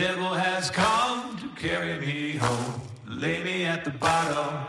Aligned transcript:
devil 0.00 0.32
has 0.32 0.70
come 0.70 1.36
to 1.36 1.48
carry 1.60 2.00
me 2.00 2.38
home, 2.38 2.80
lay 3.06 3.44
me 3.44 3.66
at 3.66 3.84
the 3.84 3.90
bottom. 3.90 4.64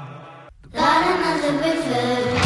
Bottom 0.73 1.23
of 1.23 1.41
the 1.41 1.51
river. 1.53 2.41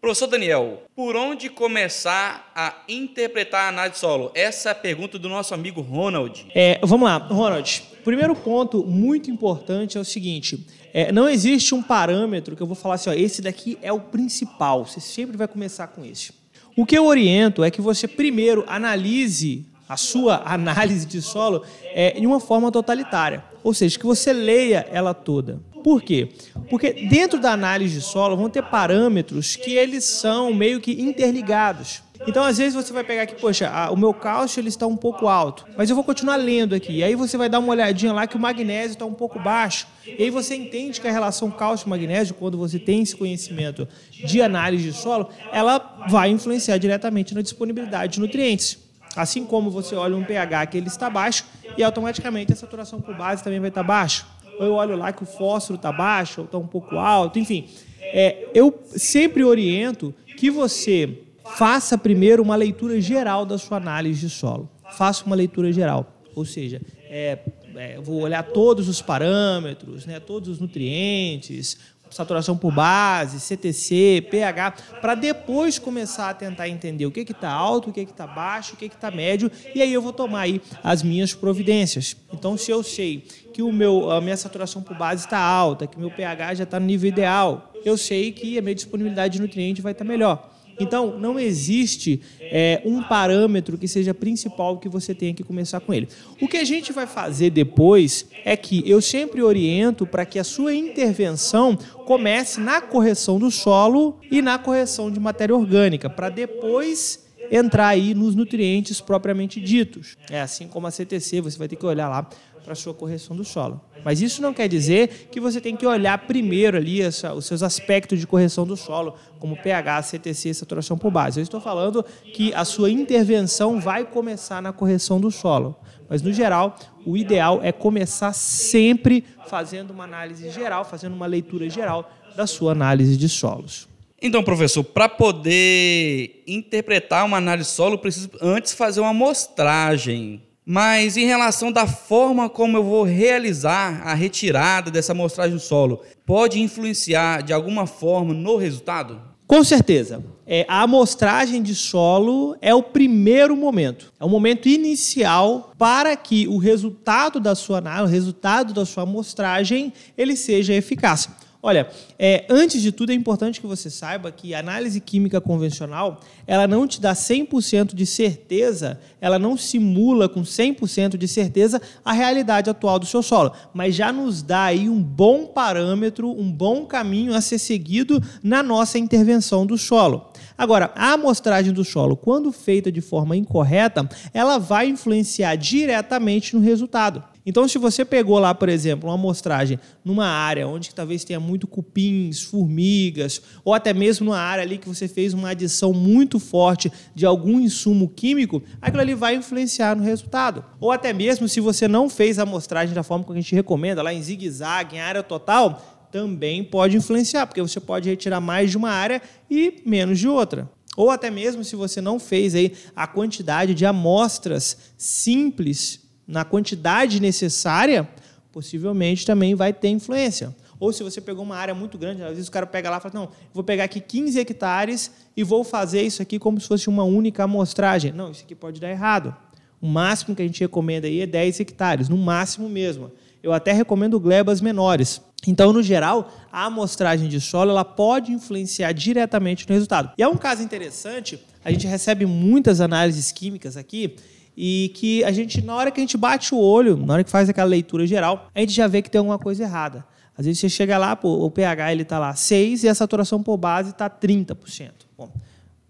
Professor 0.00 0.28
Daniel, 0.28 0.84
por 0.94 1.16
onde 1.16 1.48
começar 1.48 2.52
a 2.54 2.84
interpretar 2.88 3.64
a 3.64 3.68
análise 3.70 3.98
solo? 3.98 4.30
Essa 4.32 4.68
é 4.68 4.72
a 4.72 4.74
pergunta 4.76 5.18
do 5.18 5.28
nosso 5.28 5.54
amigo 5.54 5.80
Ronald. 5.80 6.46
É, 6.54 6.78
vamos 6.84 7.08
lá, 7.08 7.16
Ronald. 7.16 7.82
Primeiro 8.04 8.36
ponto 8.36 8.86
muito 8.86 9.28
importante 9.28 9.98
é 9.98 10.00
o 10.00 10.04
seguinte: 10.04 10.64
é, 10.94 11.10
não 11.10 11.28
existe 11.28 11.74
um 11.74 11.82
parâmetro 11.82 12.54
que 12.54 12.62
eu 12.62 12.66
vou 12.66 12.76
falar 12.76 12.94
assim, 12.94 13.10
ó, 13.10 13.12
esse 13.12 13.42
daqui 13.42 13.76
é 13.82 13.92
o 13.92 13.98
principal. 13.98 14.86
Você 14.86 15.00
sempre 15.00 15.36
vai 15.36 15.48
começar 15.48 15.88
com 15.88 16.04
esse. 16.04 16.32
O 16.76 16.86
que 16.86 16.96
eu 16.96 17.06
oriento 17.06 17.64
é 17.64 17.72
que 17.72 17.80
você 17.80 18.06
primeiro 18.06 18.64
analise 18.68 19.66
a 19.90 19.96
sua 19.96 20.40
análise 20.44 21.04
de 21.04 21.20
solo 21.20 21.64
é, 21.92 22.12
de 22.12 22.24
uma 22.24 22.38
forma 22.38 22.70
totalitária, 22.70 23.42
ou 23.64 23.74
seja, 23.74 23.98
que 23.98 24.06
você 24.06 24.32
leia 24.32 24.86
ela 24.92 25.12
toda. 25.12 25.58
Por 25.82 26.00
quê? 26.00 26.28
Porque 26.68 26.92
dentro 27.08 27.40
da 27.40 27.50
análise 27.50 27.96
de 27.96 28.04
solo 28.04 28.36
vão 28.36 28.48
ter 28.48 28.62
parâmetros 28.62 29.56
que 29.56 29.72
eles 29.72 30.04
são 30.04 30.54
meio 30.54 30.80
que 30.80 30.92
interligados. 31.02 32.04
Então, 32.24 32.44
às 32.44 32.58
vezes 32.58 32.74
você 32.74 32.92
vai 32.92 33.02
pegar 33.02 33.22
aqui, 33.22 33.34
poxa, 33.34 33.68
a, 33.68 33.90
o 33.90 33.96
meu 33.96 34.14
cálcio 34.14 34.60
ele 34.60 34.68
está 34.68 34.86
um 34.86 34.96
pouco 34.96 35.26
alto, 35.26 35.66
mas 35.76 35.90
eu 35.90 35.96
vou 35.96 36.04
continuar 36.04 36.36
lendo 36.36 36.72
aqui. 36.72 36.98
E 36.98 37.02
aí 37.02 37.16
você 37.16 37.36
vai 37.36 37.48
dar 37.48 37.58
uma 37.58 37.72
olhadinha 37.72 38.12
lá 38.12 38.28
que 38.28 38.36
o 38.36 38.38
magnésio 38.38 38.92
está 38.92 39.06
um 39.06 39.14
pouco 39.14 39.40
baixo. 39.40 39.88
E 40.06 40.22
aí 40.22 40.30
você 40.30 40.54
entende 40.54 41.00
que 41.00 41.08
a 41.08 41.10
relação 41.10 41.50
cálcio-magnésio, 41.50 42.34
quando 42.34 42.56
você 42.56 42.78
tem 42.78 43.02
esse 43.02 43.16
conhecimento 43.16 43.88
de 44.24 44.40
análise 44.40 44.84
de 44.84 44.92
solo, 44.92 45.30
ela 45.50 46.06
vai 46.08 46.28
influenciar 46.28 46.78
diretamente 46.78 47.34
na 47.34 47.42
disponibilidade 47.42 48.12
de 48.12 48.20
nutrientes. 48.20 48.89
Assim 49.16 49.44
como 49.44 49.70
você 49.70 49.94
olha 49.94 50.16
um 50.16 50.24
pH 50.24 50.66
que 50.66 50.78
ele 50.78 50.86
está 50.86 51.10
baixo 51.10 51.44
e 51.76 51.82
automaticamente 51.82 52.52
a 52.52 52.56
saturação 52.56 53.00
por 53.00 53.16
base 53.16 53.42
também 53.42 53.58
vai 53.58 53.68
estar 53.68 53.82
baixa 53.82 54.24
ou 54.60 54.66
eu 54.66 54.74
olho 54.74 54.94
lá 54.94 55.10
que 55.10 55.22
o 55.22 55.26
fósforo 55.26 55.76
está 55.76 55.90
baixo 55.90 56.42
ou 56.42 56.44
está 56.44 56.58
um 56.58 56.66
pouco 56.66 56.96
alto, 56.96 57.38
enfim. 57.38 57.66
É, 57.98 58.48
eu 58.52 58.78
sempre 58.88 59.42
oriento 59.42 60.14
que 60.36 60.50
você 60.50 61.22
faça 61.56 61.96
primeiro 61.96 62.42
uma 62.42 62.56
leitura 62.56 63.00
geral 63.00 63.46
da 63.46 63.56
sua 63.56 63.78
análise 63.78 64.20
de 64.20 64.28
solo. 64.28 64.68
Faça 64.98 65.24
uma 65.24 65.34
leitura 65.34 65.72
geral, 65.72 66.12
ou 66.34 66.44
seja, 66.44 66.80
é, 67.08 67.38
é, 67.74 67.98
vou 68.00 68.20
olhar 68.20 68.42
todos 68.42 68.86
os 68.86 69.00
parâmetros, 69.00 70.04
né, 70.04 70.20
todos 70.20 70.48
os 70.50 70.58
nutrientes, 70.58 71.78
saturação 72.10 72.56
por 72.56 72.72
base, 72.72 73.40
CTC, 73.40 74.26
pH, 74.30 74.72
para 75.00 75.14
depois 75.14 75.78
começar 75.78 76.30
a 76.30 76.34
tentar 76.34 76.68
entender 76.68 77.06
o 77.06 77.10
que 77.10 77.20
está 77.20 77.50
alto, 77.50 77.90
o 77.90 77.92
que 77.92 78.00
está 78.00 78.26
baixo, 78.26 78.74
o 78.74 78.76
que 78.76 78.86
está 78.86 79.10
médio, 79.10 79.50
e 79.74 79.80
aí 79.80 79.92
eu 79.92 80.02
vou 80.02 80.12
tomar 80.12 80.40
aí 80.40 80.60
as 80.82 81.02
minhas 81.02 81.32
providências. 81.32 82.16
Então, 82.32 82.56
se 82.56 82.70
eu 82.70 82.82
sei 82.82 83.24
que 83.52 83.62
o 83.62 83.72
meu, 83.72 84.10
a 84.10 84.20
minha 84.20 84.36
saturação 84.36 84.82
por 84.82 84.96
base 84.96 85.24
está 85.24 85.38
alta, 85.38 85.86
que 85.86 85.98
meu 85.98 86.10
pH 86.10 86.54
já 86.54 86.64
está 86.64 86.80
no 86.80 86.86
nível 86.86 87.08
ideal, 87.08 87.72
eu 87.84 87.96
sei 87.96 88.32
que 88.32 88.58
a 88.58 88.62
minha 88.62 88.74
disponibilidade 88.74 89.34
de 89.34 89.42
nutriente 89.42 89.80
vai 89.80 89.92
estar 89.92 90.04
tá 90.04 90.10
melhor. 90.10 90.50
Então, 90.80 91.18
não 91.18 91.38
existe 91.38 92.20
é, 92.40 92.82
um 92.84 93.02
parâmetro 93.02 93.76
que 93.78 93.86
seja 93.86 94.14
principal 94.14 94.78
que 94.78 94.88
você 94.88 95.14
tenha 95.14 95.34
que 95.34 95.44
começar 95.44 95.78
com 95.80 95.92
ele. 95.92 96.08
O 96.40 96.48
que 96.48 96.56
a 96.56 96.64
gente 96.64 96.92
vai 96.92 97.06
fazer 97.06 97.50
depois 97.50 98.26
é 98.44 98.56
que 98.56 98.82
eu 98.88 99.00
sempre 99.00 99.42
oriento 99.42 100.06
para 100.06 100.24
que 100.24 100.38
a 100.38 100.44
sua 100.44 100.74
intervenção 100.74 101.76
comece 102.06 102.60
na 102.60 102.80
correção 102.80 103.38
do 103.38 103.50
solo 103.50 104.18
e 104.30 104.40
na 104.42 104.58
correção 104.58 105.10
de 105.10 105.20
matéria 105.20 105.54
orgânica, 105.54 106.08
para 106.08 106.28
depois 106.28 107.30
entrar 107.50 107.88
aí 107.88 108.14
nos 108.14 108.34
nutrientes 108.34 109.00
propriamente 109.00 109.60
ditos. 109.60 110.16
É 110.30 110.40
assim 110.40 110.68
como 110.68 110.86
a 110.86 110.90
CTC, 110.90 111.40
você 111.40 111.58
vai 111.58 111.66
ter 111.66 111.76
que 111.76 111.84
olhar 111.84 112.08
lá 112.08 112.28
para 112.62 112.72
a 112.72 112.76
sua 112.76 112.94
correção 112.94 113.36
do 113.36 113.44
solo. 113.44 113.80
Mas 114.04 114.20
isso 114.20 114.40
não 114.40 114.54
quer 114.54 114.68
dizer 114.68 115.28
que 115.30 115.40
você 115.40 115.60
tem 115.60 115.76
que 115.76 115.86
olhar 115.86 116.16
primeiro 116.26 116.76
ali 116.76 117.02
essa, 117.02 117.34
os 117.34 117.46
seus 117.46 117.62
aspectos 117.62 118.18
de 118.18 118.26
correção 118.26 118.66
do 118.66 118.76
solo, 118.76 119.14
como 119.38 119.56
pH, 119.56 120.02
CTC, 120.02 120.54
saturação 120.54 120.96
por 120.96 121.10
base. 121.10 121.40
Eu 121.40 121.42
estou 121.42 121.60
falando 121.60 122.04
que 122.34 122.52
a 122.54 122.64
sua 122.64 122.90
intervenção 122.90 123.80
vai 123.80 124.04
começar 124.04 124.62
na 124.62 124.72
correção 124.72 125.20
do 125.20 125.30
solo. 125.30 125.76
Mas, 126.08 126.22
no 126.22 126.32
geral, 126.32 126.76
o 127.06 127.16
ideal 127.16 127.60
é 127.62 127.70
começar 127.70 128.32
sempre 128.32 129.24
fazendo 129.46 129.90
uma 129.90 130.04
análise 130.04 130.50
geral, 130.50 130.84
fazendo 130.84 131.14
uma 131.14 131.26
leitura 131.26 131.68
geral 131.70 132.10
da 132.36 132.46
sua 132.46 132.72
análise 132.72 133.16
de 133.16 133.28
solos. 133.28 133.88
Então, 134.22 134.42
professor, 134.42 134.84
para 134.84 135.08
poder 135.08 136.42
interpretar 136.46 137.24
uma 137.24 137.38
análise 137.38 137.70
solo, 137.70 137.96
preciso 137.96 138.28
antes 138.42 138.74
fazer 138.74 139.00
uma 139.00 139.10
amostragem 139.10 140.42
mas 140.64 141.16
em 141.16 141.26
relação 141.26 141.72
da 141.72 141.86
forma 141.86 142.48
como 142.48 142.76
eu 142.76 142.84
vou 142.84 143.02
realizar 143.02 144.02
a 144.04 144.14
retirada 144.14 144.90
dessa 144.90 145.12
amostragem 145.12 145.54
do 145.54 145.60
solo, 145.60 146.00
pode 146.24 146.60
influenciar 146.60 147.42
de 147.42 147.52
alguma 147.52 147.86
forma 147.86 148.32
no 148.32 148.56
resultado? 148.56 149.20
Com 149.50 149.64
certeza. 149.64 150.22
É, 150.46 150.64
a 150.68 150.82
amostragem 150.82 151.60
de 151.60 151.74
solo 151.74 152.56
é 152.60 152.72
o 152.72 152.84
primeiro 152.84 153.56
momento, 153.56 154.12
é 154.20 154.24
o 154.24 154.28
momento 154.28 154.68
inicial 154.68 155.72
para 155.76 156.14
que 156.14 156.46
o 156.46 156.56
resultado 156.56 157.40
da 157.40 157.56
sua 157.56 157.78
análise, 157.78 158.12
o 158.12 158.14
resultado 158.14 158.72
da 158.72 158.86
sua 158.86 159.02
amostragem, 159.02 159.92
ele 160.16 160.36
seja 160.36 160.72
eficaz. 160.72 161.28
Olha, 161.62 161.90
é, 162.18 162.46
antes 162.48 162.80
de 162.80 162.90
tudo 162.90 163.12
é 163.12 163.14
importante 163.14 163.60
que 163.60 163.66
você 163.66 163.90
saiba 163.90 164.32
que 164.32 164.54
a 164.54 164.60
análise 164.60 164.98
química 164.98 165.42
convencional, 165.42 166.20
ela 166.46 166.66
não 166.66 166.86
te 166.86 166.98
dá 166.98 167.12
100% 167.12 167.94
de 167.94 168.06
certeza, 168.06 168.98
ela 169.20 169.38
não 169.38 169.58
simula 169.58 170.26
com 170.26 170.40
100% 170.40 171.18
de 171.18 171.28
certeza 171.28 171.80
a 172.02 172.14
realidade 172.14 172.70
atual 172.70 172.98
do 172.98 173.04
seu 173.04 173.22
solo, 173.22 173.52
mas 173.74 173.94
já 173.94 174.10
nos 174.10 174.42
dá 174.42 174.64
aí 174.64 174.88
um 174.88 175.02
bom 175.02 175.46
parâmetro, 175.46 176.30
um 176.30 176.50
bom 176.50 176.86
caminho 176.86 177.34
a 177.34 177.42
ser 177.42 177.58
seguido 177.58 178.22
na 178.42 178.62
nossa 178.62 178.98
intervenção 178.98 179.66
do 179.66 179.76
solo. 179.76 180.29
Agora, 180.60 180.92
a 180.94 181.14
amostragem 181.14 181.72
do 181.72 181.82
solo, 181.82 182.14
quando 182.14 182.52
feita 182.52 182.92
de 182.92 183.00
forma 183.00 183.34
incorreta, 183.34 184.06
ela 184.34 184.58
vai 184.58 184.88
influenciar 184.88 185.56
diretamente 185.56 186.54
no 186.54 186.60
resultado. 186.60 187.24
Então, 187.46 187.66
se 187.66 187.78
você 187.78 188.04
pegou 188.04 188.38
lá, 188.38 188.54
por 188.54 188.68
exemplo, 188.68 189.08
uma 189.08 189.14
amostragem 189.14 189.80
numa 190.04 190.26
área 190.26 190.68
onde 190.68 190.94
talvez 190.94 191.24
tenha 191.24 191.40
muito 191.40 191.66
cupins, 191.66 192.42
formigas, 192.42 193.40
ou 193.64 193.72
até 193.72 193.94
mesmo 193.94 194.26
numa 194.26 194.38
área 194.38 194.62
ali 194.62 194.76
que 194.76 194.86
você 194.86 195.08
fez 195.08 195.32
uma 195.32 195.48
adição 195.48 195.94
muito 195.94 196.38
forte 196.38 196.92
de 197.14 197.24
algum 197.24 197.58
insumo 197.58 198.06
químico, 198.06 198.62
aquilo 198.82 199.00
ali 199.00 199.14
vai 199.14 199.36
influenciar 199.36 199.96
no 199.96 200.02
resultado. 200.02 200.62
Ou 200.78 200.92
até 200.92 201.10
mesmo 201.14 201.48
se 201.48 201.58
você 201.58 201.88
não 201.88 202.10
fez 202.10 202.38
a 202.38 202.42
amostragem 202.42 202.94
da 202.94 203.02
forma 203.02 203.24
que 203.24 203.32
a 203.32 203.36
gente 203.36 203.54
recomenda, 203.54 204.02
lá 204.02 204.12
em 204.12 204.22
zigue-zague, 204.22 204.96
em 204.96 205.00
área 205.00 205.22
total, 205.22 205.99
também 206.10 206.62
pode 206.64 206.96
influenciar, 206.96 207.46
porque 207.46 207.62
você 207.62 207.80
pode 207.80 208.08
retirar 208.08 208.40
mais 208.40 208.70
de 208.70 208.76
uma 208.76 208.90
área 208.90 209.22
e 209.50 209.82
menos 209.86 210.18
de 210.18 210.28
outra. 210.28 210.68
Ou 210.96 211.10
até 211.10 211.30
mesmo 211.30 211.64
se 211.64 211.76
você 211.76 212.00
não 212.00 212.18
fez 212.18 212.54
aí 212.54 212.74
a 212.94 213.06
quantidade 213.06 213.74
de 213.74 213.86
amostras 213.86 214.76
simples 214.98 216.00
na 216.26 216.44
quantidade 216.44 217.20
necessária, 217.20 218.08
possivelmente 218.52 219.24
também 219.24 219.54
vai 219.54 219.72
ter 219.72 219.88
influência. 219.88 220.54
Ou 220.78 220.92
se 220.92 221.02
você 221.02 221.20
pegou 221.20 221.44
uma 221.44 221.56
área 221.56 221.74
muito 221.74 221.98
grande, 221.98 222.22
às 222.22 222.30
vezes 222.30 222.48
o 222.48 222.50
cara 222.50 222.66
pega 222.66 222.88
lá 222.88 222.96
e 222.96 223.00
fala, 223.00 223.14
não, 223.14 223.28
vou 223.52 223.62
pegar 223.62 223.84
aqui 223.84 224.00
15 224.00 224.40
hectares 224.40 225.10
e 225.36 225.44
vou 225.44 225.62
fazer 225.62 226.02
isso 226.02 226.22
aqui 226.22 226.38
como 226.38 226.58
se 226.58 226.66
fosse 226.66 226.88
uma 226.88 227.04
única 227.04 227.44
amostragem. 227.44 228.12
Não, 228.12 228.30
isso 228.30 228.44
aqui 228.44 228.54
pode 228.54 228.80
dar 228.80 228.90
errado. 228.90 229.36
O 229.80 229.86
máximo 229.86 230.34
que 230.34 230.42
a 230.42 230.46
gente 230.46 230.60
recomenda 230.60 231.06
aí 231.06 231.20
é 231.20 231.26
10 231.26 231.60
hectares, 231.60 232.08
no 232.08 232.16
máximo 232.16 232.68
mesmo. 232.68 233.10
Eu 233.42 233.52
até 233.52 233.72
recomendo 233.72 234.18
glebas 234.18 234.60
menores. 234.60 235.20
Então, 235.46 235.72
no 235.72 235.82
geral, 235.82 236.30
a 236.52 236.66
amostragem 236.66 237.28
de 237.28 237.40
solo 237.40 237.70
ela 237.70 237.84
pode 237.84 238.32
influenciar 238.32 238.92
diretamente 238.92 239.66
no 239.68 239.74
resultado. 239.74 240.12
E 240.18 240.22
é 240.22 240.28
um 240.28 240.36
caso 240.36 240.62
interessante, 240.62 241.40
a 241.64 241.70
gente 241.70 241.86
recebe 241.86 242.26
muitas 242.26 242.80
análises 242.80 243.32
químicas 243.32 243.76
aqui 243.76 244.16
e 244.56 244.92
que 244.94 245.24
a 245.24 245.32
gente, 245.32 245.62
na 245.62 245.74
hora 245.74 245.90
que 245.90 246.00
a 246.00 246.02
gente 246.02 246.16
bate 246.16 246.54
o 246.54 246.58
olho, 246.58 246.96
na 246.96 247.14
hora 247.14 247.24
que 247.24 247.30
faz 247.30 247.48
aquela 247.48 247.68
leitura 247.68 248.06
geral, 248.06 248.50
a 248.54 248.60
gente 248.60 248.72
já 248.72 248.86
vê 248.86 249.00
que 249.00 249.10
tem 249.10 249.18
alguma 249.18 249.38
coisa 249.38 249.62
errada. 249.62 250.04
Às 250.36 250.46
vezes 250.46 250.60
você 250.60 250.68
chega 250.68 250.96
lá, 250.98 251.16
pô, 251.16 251.44
o 251.44 251.50
pH 251.50 251.92
ele 251.92 252.02
está 252.02 252.18
lá 252.18 252.34
6 252.34 252.84
e 252.84 252.88
a 252.88 252.94
saturação 252.94 253.42
por 253.42 253.56
base 253.56 253.90
está 253.90 254.08
30%. 254.08 254.90
Bom, 255.16 255.30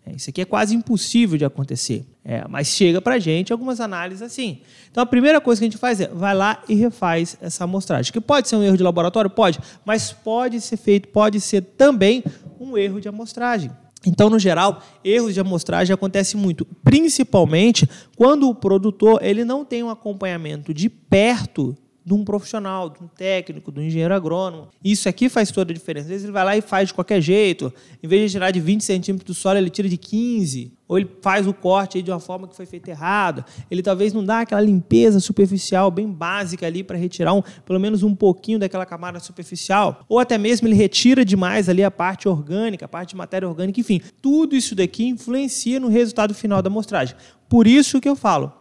é, 0.05 0.13
isso 0.13 0.31
aqui 0.31 0.41
é 0.41 0.45
quase 0.45 0.75
impossível 0.75 1.39
de 1.39 1.45
acontecer. 1.45 2.05
É, 2.25 2.47
mas 2.49 2.69
chega 2.69 3.01
para 3.01 3.15
a 3.15 3.19
gente 3.19 3.51
algumas 3.51 3.81
análises 3.81 4.23
assim. 4.23 4.61
Então 4.91 5.03
a 5.03 5.07
primeira 5.07 5.41
coisa 5.41 5.61
que 5.61 5.65
a 5.65 5.69
gente 5.71 5.79
faz 5.79 6.01
é 6.01 6.09
vai 6.09 6.35
lá 6.35 6.63
e 6.69 6.75
refaz 6.75 7.37
essa 7.41 7.65
amostragem. 7.65 8.13
Que 8.13 8.21
pode 8.21 8.49
ser 8.49 8.57
um 8.57 8.63
erro 8.63 8.77
de 8.77 8.83
laboratório? 8.83 9.31
Pode, 9.31 9.59
mas 9.85 10.13
pode 10.13 10.61
ser 10.61 10.77
feito, 10.77 11.09
pode 11.09 11.41
ser 11.41 11.63
também 11.63 12.23
um 12.61 12.77
erro 12.77 13.01
de 13.01 13.09
amostragem. 13.09 13.71
Então, 14.07 14.31
no 14.31 14.39
geral, 14.39 14.83
erros 15.05 15.35
de 15.35 15.41
amostragem 15.41 15.93
acontecem 15.93 16.41
muito, 16.41 16.65
principalmente 16.83 17.89
quando 18.17 18.49
o 18.49 18.55
produtor 18.55 19.21
ele 19.23 19.45
não 19.45 19.65
tem 19.65 19.83
um 19.83 19.91
acompanhamento 19.91 20.73
de 20.73 20.89
perto 20.89 21.77
de 22.11 22.15
um 22.15 22.25
profissional, 22.25 22.91
de 22.91 23.01
um 23.01 23.07
técnico, 23.07 23.71
de 23.71 23.79
um 23.79 23.83
engenheiro 23.85 24.13
agrônomo. 24.13 24.69
Isso 24.83 25.09
aqui 25.09 25.29
faz 25.29 25.53
toda 25.53 25.71
a 25.71 25.75
diferença. 25.75 26.07
Às 26.07 26.11
vezes 26.11 26.25
ele 26.25 26.33
vai 26.33 26.45
lá 26.45 26.57
e 26.57 26.61
faz 26.61 26.89
de 26.89 26.95
qualquer 26.95 27.21
jeito. 27.21 27.73
Em 28.03 28.09
vez 28.09 28.23
de 28.23 28.37
tirar 28.37 28.51
de 28.51 28.59
20 28.59 28.83
centímetros 28.83 29.27
do 29.29 29.33
solo, 29.33 29.59
ele 29.59 29.71
tira 29.71 29.89
de 29.89 29.97
15. 29.97 30.73
Ou 30.89 30.99
ele 30.99 31.09
faz 31.23 31.47
o 31.47 31.55
corte 31.55 32.03
de 32.03 32.11
uma 32.11 32.19
forma 32.19 32.49
que 32.49 32.57
foi 32.57 32.67
feita 32.67 32.91
errado. 32.91 33.45
Ele 33.71 33.81
talvez 33.81 34.13
não 34.13 34.25
dá 34.25 34.41
aquela 34.41 34.61
limpeza 34.61 35.21
superficial 35.21 35.89
bem 35.89 36.11
básica 36.11 36.67
ali 36.67 36.83
para 36.83 36.99
retirar 36.99 37.33
um, 37.33 37.43
pelo 37.65 37.79
menos 37.79 38.03
um 38.03 38.13
pouquinho 38.13 38.59
daquela 38.59 38.85
camada 38.85 39.21
superficial. 39.21 40.05
Ou 40.09 40.19
até 40.19 40.37
mesmo 40.37 40.67
ele 40.67 40.75
retira 40.75 41.25
demais 41.25 41.69
ali 41.69 41.85
a 41.85 41.93
parte 41.93 42.29
orgânica, 42.29 42.87
a 42.87 42.89
parte 42.89 43.11
de 43.11 43.17
matéria 43.17 43.49
orgânica, 43.49 43.79
enfim. 43.79 44.01
Tudo 44.21 44.57
isso 44.57 44.75
daqui 44.75 45.07
influencia 45.07 45.79
no 45.79 45.87
resultado 45.87 46.35
final 46.35 46.61
da 46.61 46.69
amostragem. 46.69 47.15
Por 47.49 47.69
isso 47.69 48.01
que 48.01 48.09
eu 48.09 48.17
falo, 48.17 48.60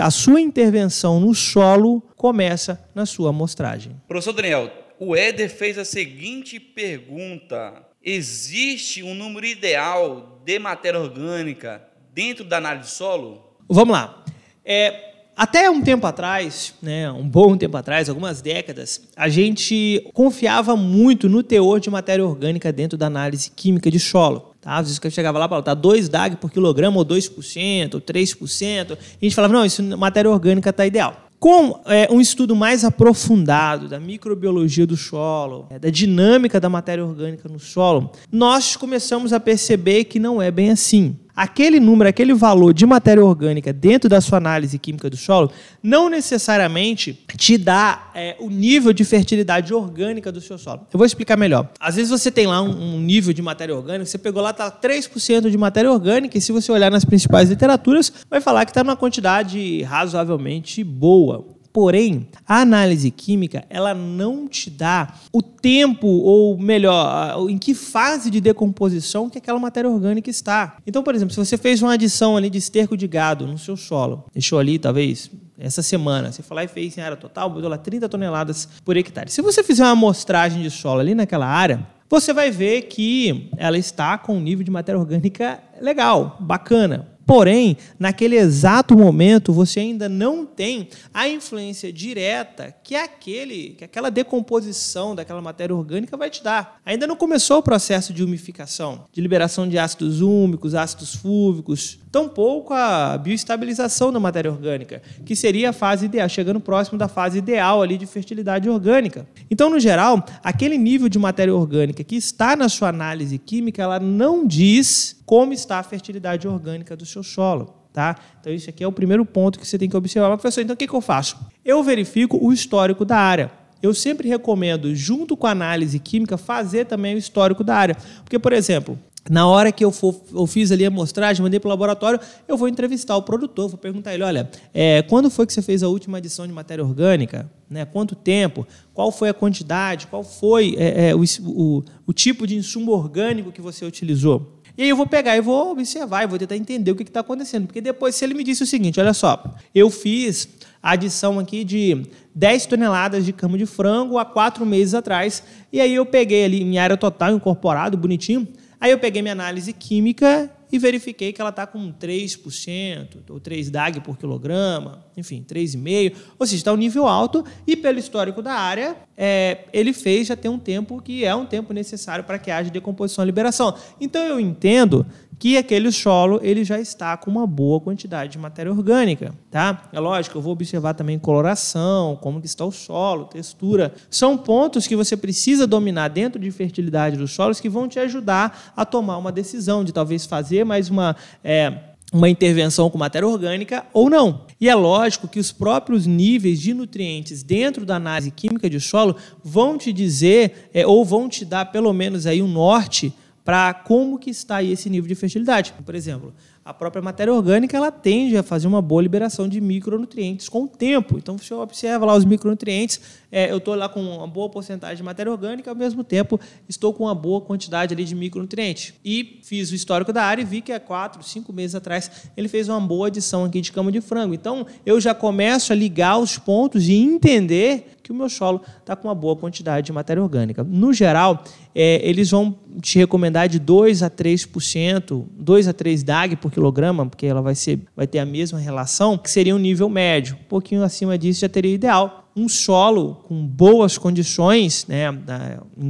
a 0.00 0.10
sua 0.10 0.40
intervenção 0.40 1.20
no 1.20 1.34
solo 1.34 2.02
começa 2.16 2.82
na 2.94 3.04
sua 3.04 3.30
amostragem. 3.30 4.00
Professor 4.08 4.32
Daniel, 4.32 4.70
o 4.98 5.16
Éder 5.16 5.50
fez 5.50 5.78
a 5.78 5.84
seguinte 5.84 6.58
pergunta: 6.60 7.86
existe 8.02 9.02
um 9.02 9.14
número 9.14 9.46
ideal 9.46 10.40
de 10.44 10.58
matéria 10.58 11.00
orgânica 11.00 11.82
dentro 12.12 12.44
da 12.44 12.58
análise 12.58 12.88
de 12.88 12.94
solo? 12.94 13.56
Vamos 13.68 13.92
lá. 13.92 14.24
É, 14.64 15.10
até 15.36 15.70
um 15.70 15.80
tempo 15.80 16.06
atrás, 16.06 16.74
né, 16.82 17.10
um 17.10 17.26
bom 17.26 17.56
tempo 17.56 17.74
atrás, 17.76 18.10
algumas 18.10 18.42
décadas, 18.42 19.08
a 19.16 19.26
gente 19.28 20.06
confiava 20.12 20.76
muito 20.76 21.30
no 21.30 21.42
teor 21.42 21.80
de 21.80 21.88
matéria 21.88 22.24
orgânica 22.26 22.70
dentro 22.70 22.98
da 22.98 23.06
análise 23.06 23.50
química 23.50 23.90
de 23.90 23.98
solo. 23.98 24.49
Tá? 24.60 24.76
Às 24.76 24.86
vezes 24.86 24.98
que 24.98 25.06
eu 25.06 25.10
chegava 25.10 25.38
lá 25.38 25.46
e 25.46 25.48
falava, 25.48 25.64
tá 25.64 25.74
2 25.74 26.08
DAG 26.08 26.36
por 26.36 26.50
quilograma, 26.50 26.98
ou 26.98 27.04
2%, 27.04 27.94
ou 27.94 28.00
3%. 28.00 28.90
E 28.90 28.92
a 28.92 28.96
gente 29.22 29.34
falava, 29.34 29.54
não, 29.54 29.64
isso 29.64 29.82
matéria 29.96 30.30
orgânica 30.30 30.70
está 30.70 30.86
ideal. 30.86 31.28
Com 31.38 31.80
é, 31.86 32.06
um 32.10 32.20
estudo 32.20 32.54
mais 32.54 32.84
aprofundado 32.84 33.88
da 33.88 33.98
microbiologia 33.98 34.86
do 34.86 34.94
solo, 34.94 35.66
é, 35.70 35.78
da 35.78 35.88
dinâmica 35.88 36.60
da 36.60 36.68
matéria 36.68 37.02
orgânica 37.02 37.48
no 37.48 37.58
solo, 37.58 38.12
nós 38.30 38.76
começamos 38.76 39.32
a 39.32 39.40
perceber 39.40 40.04
que 40.04 40.18
não 40.18 40.42
é 40.42 40.50
bem 40.50 40.70
assim 40.70 41.16
aquele 41.34 41.80
número, 41.80 42.08
aquele 42.08 42.34
valor 42.34 42.72
de 42.72 42.84
matéria 42.86 43.24
orgânica 43.24 43.72
dentro 43.72 44.08
da 44.08 44.20
sua 44.20 44.38
análise 44.38 44.78
química 44.78 45.08
do 45.08 45.16
solo, 45.16 45.50
não 45.82 46.08
necessariamente 46.08 47.18
te 47.36 47.56
dá 47.56 48.10
é, 48.14 48.36
o 48.38 48.48
nível 48.48 48.92
de 48.92 49.04
fertilidade 49.04 49.72
orgânica 49.72 50.30
do 50.30 50.40
seu 50.40 50.58
solo. 50.58 50.86
Eu 50.92 50.98
vou 50.98 51.06
explicar 51.06 51.36
melhor. 51.36 51.70
Às 51.78 51.96
vezes 51.96 52.10
você 52.10 52.30
tem 52.30 52.46
lá 52.46 52.62
um, 52.62 52.96
um 52.96 53.00
nível 53.00 53.32
de 53.32 53.42
matéria 53.42 53.74
orgânica, 53.74 54.06
você 54.06 54.18
pegou 54.18 54.42
lá, 54.42 54.52
tá 54.52 54.70
3% 54.70 55.50
de 55.50 55.58
matéria 55.58 55.90
orgânica, 55.90 56.36
e 56.36 56.40
se 56.40 56.52
você 56.52 56.70
olhar 56.72 56.90
nas 56.90 57.04
principais 57.04 57.48
literaturas, 57.50 58.12
vai 58.28 58.40
falar 58.40 58.64
que 58.64 58.70
está 58.70 58.84
numa 58.84 58.96
quantidade 58.96 59.82
razoavelmente 59.82 60.82
boa. 60.84 61.59
Porém, 61.72 62.26
a 62.46 62.60
análise 62.60 63.10
química, 63.10 63.64
ela 63.70 63.94
não 63.94 64.48
te 64.48 64.68
dá 64.68 65.14
o 65.32 65.40
tempo, 65.40 66.06
ou 66.06 66.58
melhor, 66.58 67.48
em 67.48 67.56
que 67.56 67.74
fase 67.74 68.30
de 68.30 68.40
decomposição 68.40 69.30
que 69.30 69.38
aquela 69.38 69.58
matéria 69.58 69.88
orgânica 69.88 70.28
está. 70.28 70.76
Então, 70.86 71.02
por 71.02 71.14
exemplo, 71.14 71.32
se 71.32 71.38
você 71.38 71.56
fez 71.56 71.80
uma 71.80 71.92
adição 71.92 72.36
ali 72.36 72.50
de 72.50 72.58
esterco 72.58 72.96
de 72.96 73.06
gado 73.06 73.46
no 73.46 73.56
seu 73.56 73.76
solo, 73.76 74.24
deixou 74.32 74.58
ali 74.58 74.78
talvez 74.78 75.30
essa 75.58 75.82
semana, 75.82 76.32
você 76.32 76.42
foi 76.42 76.56
lá 76.56 76.64
e 76.64 76.68
fez 76.68 76.96
em 76.96 77.02
área 77.02 77.16
total, 77.16 77.50
botou 77.50 77.68
lá 77.68 77.76
30 77.76 78.08
toneladas 78.08 78.68
por 78.84 78.96
hectare. 78.96 79.30
Se 79.30 79.42
você 79.42 79.62
fizer 79.62 79.84
uma 79.84 79.92
amostragem 79.92 80.62
de 80.62 80.70
solo 80.70 81.00
ali 81.00 81.14
naquela 81.14 81.46
área, 81.46 81.86
você 82.08 82.32
vai 82.32 82.50
ver 82.50 82.82
que 82.82 83.48
ela 83.56 83.78
está 83.78 84.18
com 84.18 84.36
um 84.36 84.40
nível 84.40 84.64
de 84.64 84.70
matéria 84.70 84.98
orgânica 84.98 85.62
legal, 85.80 86.36
bacana. 86.40 87.06
Porém, 87.30 87.76
naquele 87.96 88.34
exato 88.34 88.98
momento, 88.98 89.52
você 89.52 89.78
ainda 89.78 90.08
não 90.08 90.44
tem 90.44 90.88
a 91.14 91.28
influência 91.28 91.92
direta 91.92 92.74
que 92.82 92.96
aquele, 92.96 93.76
que 93.78 93.84
aquela 93.84 94.10
decomposição 94.10 95.14
daquela 95.14 95.40
matéria 95.40 95.76
orgânica 95.76 96.16
vai 96.16 96.28
te 96.28 96.42
dar. 96.42 96.80
Ainda 96.84 97.06
não 97.06 97.14
começou 97.14 97.58
o 97.58 97.62
processo 97.62 98.12
de 98.12 98.24
umificação, 98.24 99.04
de 99.12 99.20
liberação 99.20 99.68
de 99.68 99.78
ácidos 99.78 100.20
úmicos, 100.20 100.74
ácidos 100.74 101.14
fúvicos, 101.14 102.00
tampouco 102.10 102.74
a 102.74 103.16
bioestabilização 103.16 104.12
da 104.12 104.18
matéria 104.18 104.50
orgânica, 104.50 105.00
que 105.24 105.36
seria 105.36 105.70
a 105.70 105.72
fase 105.72 106.06
ideal, 106.06 106.28
chegando 106.28 106.58
próximo 106.58 106.98
da 106.98 107.06
fase 107.06 107.38
ideal 107.38 107.80
ali 107.80 107.96
de 107.96 108.06
fertilidade 108.06 108.68
orgânica. 108.68 109.24
Então, 109.48 109.70
no 109.70 109.78
geral, 109.78 110.24
aquele 110.42 110.76
nível 110.76 111.08
de 111.08 111.18
matéria 111.18 111.54
orgânica 111.54 112.02
que 112.02 112.16
está 112.16 112.56
na 112.56 112.68
sua 112.68 112.88
análise 112.88 113.38
química, 113.38 113.82
ela 113.82 114.00
não 114.00 114.44
diz 114.44 115.20
como 115.24 115.52
está 115.52 115.78
a 115.78 115.82
fertilidade 115.84 116.48
orgânica 116.48 116.96
do 116.96 117.06
seu 117.06 117.19
solo. 117.22 117.74
Tá? 117.92 118.16
Então, 118.40 118.52
isso 118.52 118.70
aqui 118.70 118.84
é 118.84 118.86
o 118.86 118.92
primeiro 118.92 119.24
ponto 119.24 119.58
que 119.58 119.66
você 119.66 119.76
tem 119.76 119.88
que 119.88 119.96
observar. 119.96 120.28
Mas, 120.28 120.40
professor, 120.40 120.60
então 120.60 120.74
o 120.74 120.76
que, 120.76 120.86
que 120.86 120.94
eu 120.94 121.00
faço? 121.00 121.36
Eu 121.64 121.82
verifico 121.82 122.38
o 122.40 122.52
histórico 122.52 123.04
da 123.04 123.16
área. 123.16 123.50
Eu 123.82 123.94
sempre 123.94 124.28
recomendo, 124.28 124.94
junto 124.94 125.36
com 125.36 125.46
a 125.46 125.50
análise 125.50 125.98
química, 125.98 126.36
fazer 126.36 126.84
também 126.84 127.14
o 127.14 127.18
histórico 127.18 127.64
da 127.64 127.74
área. 127.74 127.96
Porque, 128.22 128.38
por 128.38 128.52
exemplo, 128.52 128.98
na 129.28 129.46
hora 129.46 129.70
que 129.70 129.84
eu, 129.84 129.90
for, 129.90 130.14
eu 130.32 130.46
fiz 130.46 130.70
ali 130.70 130.84
a 130.84 130.88
amostragem, 130.88 131.42
mandei 131.42 131.60
para 131.60 131.68
o 131.68 131.70
laboratório, 131.70 132.18
eu 132.48 132.56
vou 132.56 132.68
entrevistar 132.68 133.16
o 133.16 133.22
produtor, 133.22 133.68
vou 133.68 133.78
perguntar 133.78 134.10
a 134.10 134.14
ele, 134.14 134.22
olha, 134.22 134.50
é, 134.72 135.02
quando 135.02 135.30
foi 135.30 135.46
que 135.46 135.52
você 135.52 135.62
fez 135.62 135.82
a 135.82 135.88
última 135.88 136.18
adição 136.18 136.46
de 136.46 136.52
matéria 136.52 136.84
orgânica? 136.84 137.50
Né? 137.68 137.84
Quanto 137.84 138.14
tempo? 138.14 138.66
Qual 138.94 139.12
foi 139.12 139.28
a 139.28 139.34
quantidade? 139.34 140.06
Qual 140.06 140.22
foi 140.24 140.74
é, 140.78 141.10
é, 141.10 141.14
o, 141.14 141.22
o, 141.42 141.84
o 142.06 142.12
tipo 142.12 142.46
de 142.46 142.56
insumo 142.56 142.92
orgânico 142.92 143.52
que 143.52 143.60
você 143.60 143.84
utilizou? 143.84 144.59
E 144.80 144.84
aí 144.84 144.88
eu 144.88 144.96
vou 144.96 145.06
pegar 145.06 145.36
e 145.36 145.42
vou 145.42 145.72
observar, 145.72 146.24
e 146.24 146.26
vou 146.26 146.38
tentar 146.38 146.56
entender 146.56 146.90
o 146.90 146.96
que 146.96 147.02
está 147.02 147.20
acontecendo. 147.20 147.66
Porque 147.66 147.82
depois, 147.82 148.14
se 148.14 148.24
ele 148.24 148.32
me 148.32 148.42
disse 148.42 148.62
o 148.62 148.66
seguinte, 148.66 148.98
olha 148.98 149.12
só, 149.12 149.54
eu 149.74 149.90
fiz 149.90 150.48
a 150.82 150.92
adição 150.92 151.38
aqui 151.38 151.64
de 151.64 152.06
10 152.34 152.64
toneladas 152.64 153.26
de 153.26 153.30
cama 153.30 153.58
de 153.58 153.66
frango 153.66 154.16
há 154.16 154.24
quatro 154.24 154.64
meses 154.64 154.94
atrás, 154.94 155.42
e 155.70 155.82
aí 155.82 155.94
eu 155.94 156.06
peguei 156.06 156.46
ali 156.46 156.62
em 156.62 156.78
área 156.78 156.96
total, 156.96 157.34
incorporado, 157.34 157.98
bonitinho, 157.98 158.48
aí 158.80 158.90
eu 158.90 158.98
peguei 158.98 159.20
minha 159.20 159.32
análise 159.32 159.70
química 159.74 160.50
e 160.72 160.78
verifiquei 160.78 161.32
que 161.32 161.40
ela 161.40 161.50
está 161.50 161.66
com 161.66 161.92
3%, 161.92 163.30
ou 163.30 163.40
3 163.40 163.70
DAG 163.70 164.00
por 164.00 164.16
quilograma, 164.16 165.04
enfim, 165.16 165.44
3,5%, 165.48 166.14
ou 166.38 166.46
seja, 166.46 166.56
está 166.56 166.72
um 166.72 166.76
nível 166.76 167.06
alto, 167.06 167.44
e 167.66 167.76
pelo 167.76 167.98
histórico 167.98 168.40
da 168.42 168.52
área, 168.52 168.96
é, 169.16 169.64
ele 169.72 169.92
fez 169.92 170.28
já 170.28 170.36
tem 170.36 170.50
um 170.50 170.58
tempo 170.58 171.00
que 171.02 171.24
é 171.24 171.34
um 171.34 171.46
tempo 171.46 171.72
necessário 171.72 172.24
para 172.24 172.38
que 172.38 172.50
haja 172.50 172.70
decomposição 172.70 173.24
e 173.24 173.26
liberação. 173.26 173.74
Então 174.00 174.22
eu 174.22 174.38
entendo 174.38 175.06
que 175.40 175.56
aquele 175.56 175.90
solo 175.90 176.38
ele 176.42 176.62
já 176.64 176.78
está 176.78 177.16
com 177.16 177.30
uma 177.30 177.46
boa 177.46 177.80
quantidade 177.80 178.32
de 178.32 178.38
matéria 178.38 178.70
orgânica, 178.70 179.34
tá? 179.50 179.88
É 179.90 179.98
lógico, 179.98 180.36
eu 180.36 180.42
vou 180.42 180.52
observar 180.52 180.92
também 180.92 181.18
coloração, 181.18 182.14
como 182.20 182.42
que 182.42 182.46
está 182.46 182.62
o 182.62 182.70
solo, 182.70 183.24
textura. 183.24 183.94
São 184.10 184.36
pontos 184.36 184.86
que 184.86 184.94
você 184.94 185.16
precisa 185.16 185.66
dominar 185.66 186.08
dentro 186.08 186.38
de 186.38 186.50
fertilidade 186.50 187.16
dos 187.16 187.32
solos 187.32 187.58
que 187.58 187.70
vão 187.70 187.88
te 187.88 187.98
ajudar 187.98 188.74
a 188.76 188.84
tomar 188.84 189.16
uma 189.16 189.32
decisão 189.32 189.82
de 189.82 189.92
talvez 189.92 190.26
fazer 190.26 190.62
mais 190.62 190.90
uma 190.90 191.16
é, 191.42 191.72
uma 192.12 192.28
intervenção 192.28 192.90
com 192.90 192.98
matéria 192.98 193.26
orgânica 193.26 193.86
ou 193.94 194.10
não. 194.10 194.44
E 194.60 194.68
é 194.68 194.74
lógico 194.74 195.26
que 195.26 195.40
os 195.40 195.52
próprios 195.52 196.06
níveis 196.06 196.60
de 196.60 196.74
nutrientes 196.74 197.42
dentro 197.42 197.86
da 197.86 197.96
análise 197.96 198.30
química 198.30 198.68
de 198.68 198.78
solo 198.78 199.16
vão 199.42 199.78
te 199.78 199.90
dizer, 199.90 200.68
é, 200.74 200.86
ou 200.86 201.02
vão 201.02 201.30
te 201.30 201.46
dar 201.46 201.66
pelo 201.66 201.94
menos 201.94 202.26
aí 202.26 202.42
um 202.42 202.48
norte 202.48 203.14
para 203.50 203.74
como 203.74 204.16
que 204.16 204.30
está 204.30 204.58
aí 204.58 204.70
esse 204.70 204.88
nível 204.88 205.08
de 205.08 205.14
fertilidade. 205.16 205.74
Por 205.84 205.96
exemplo, 205.96 206.32
a 206.64 206.72
própria 206.72 207.02
matéria 207.02 207.34
orgânica 207.34 207.76
ela 207.76 207.90
tende 207.90 208.36
a 208.36 208.44
fazer 208.44 208.68
uma 208.68 208.80
boa 208.80 209.02
liberação 209.02 209.48
de 209.48 209.60
micronutrientes 209.60 210.48
com 210.48 210.62
o 210.62 210.68
tempo. 210.68 211.18
Então, 211.18 211.34
eu 211.50 211.58
observa 211.58 212.06
lá 212.06 212.14
os 212.14 212.24
micronutrientes, 212.24 213.00
é, 213.30 213.50
eu 213.50 213.58
estou 213.58 213.74
lá 213.74 213.88
com 213.88 214.00
uma 214.00 214.26
boa 214.26 214.48
porcentagem 214.48 214.96
de 214.96 215.02
matéria 215.02 215.30
orgânica, 215.30 215.70
ao 215.70 215.76
mesmo 215.76 216.02
tempo 216.02 216.38
estou 216.68 216.92
com 216.92 217.04
uma 217.04 217.14
boa 217.14 217.40
quantidade 217.40 217.94
ali 217.94 218.04
de 218.04 218.14
micronutrientes. 218.14 218.94
E 219.04 219.40
fiz 219.42 219.70
o 219.70 219.74
histórico 219.74 220.12
da 220.12 220.24
área 220.24 220.42
e 220.42 220.44
vi 220.44 220.60
que 220.60 220.72
há 220.72 220.80
quatro, 220.80 221.22
cinco 221.22 221.52
meses 221.52 221.74
atrás 221.74 222.10
ele 222.36 222.48
fez 222.48 222.68
uma 222.68 222.80
boa 222.80 223.06
adição 223.08 223.44
aqui 223.44 223.60
de 223.60 223.72
cama 223.72 223.92
de 223.92 224.00
frango. 224.00 224.34
Então, 224.34 224.66
eu 224.84 225.00
já 225.00 225.14
começo 225.14 225.72
a 225.72 225.76
ligar 225.76 226.18
os 226.18 226.38
pontos 226.38 226.88
e 226.88 226.94
entender 226.94 227.96
que 228.02 228.12
o 228.12 228.14
meu 228.14 228.28
solo 228.28 228.60
está 228.78 228.96
com 228.96 229.06
uma 229.06 229.14
boa 229.14 229.36
quantidade 229.36 229.86
de 229.86 229.92
matéria 229.92 230.20
orgânica. 230.20 230.64
No 230.64 230.92
geral, 230.92 231.44
é, 231.72 232.00
eles 232.02 232.30
vão 232.30 232.56
te 232.80 232.98
recomendar 232.98 233.48
de 233.48 233.60
2 233.60 234.02
a 234.02 234.10
3%, 234.10 235.24
2 235.38 235.68
a 235.68 235.72
3 235.72 236.02
DAG 236.02 236.36
por 236.36 236.50
quilograma, 236.50 237.06
porque 237.06 237.26
ela 237.26 237.40
vai, 237.40 237.54
ser, 237.54 237.78
vai 237.94 238.08
ter 238.08 238.18
a 238.18 238.26
mesma 238.26 238.58
relação, 238.58 239.16
que 239.16 239.30
seria 239.30 239.54
um 239.54 239.58
nível 239.58 239.88
médio. 239.88 240.36
Um 240.40 240.48
pouquinho 240.48 240.82
acima 240.82 241.16
disso 241.16 241.40
já 241.40 241.48
teria 241.48 241.72
ideal. 241.72 242.19
Um 242.36 242.48
solo 242.48 243.16
com 243.26 243.44
boas 243.44 243.98
condições, 243.98 244.86
né, 244.86 245.06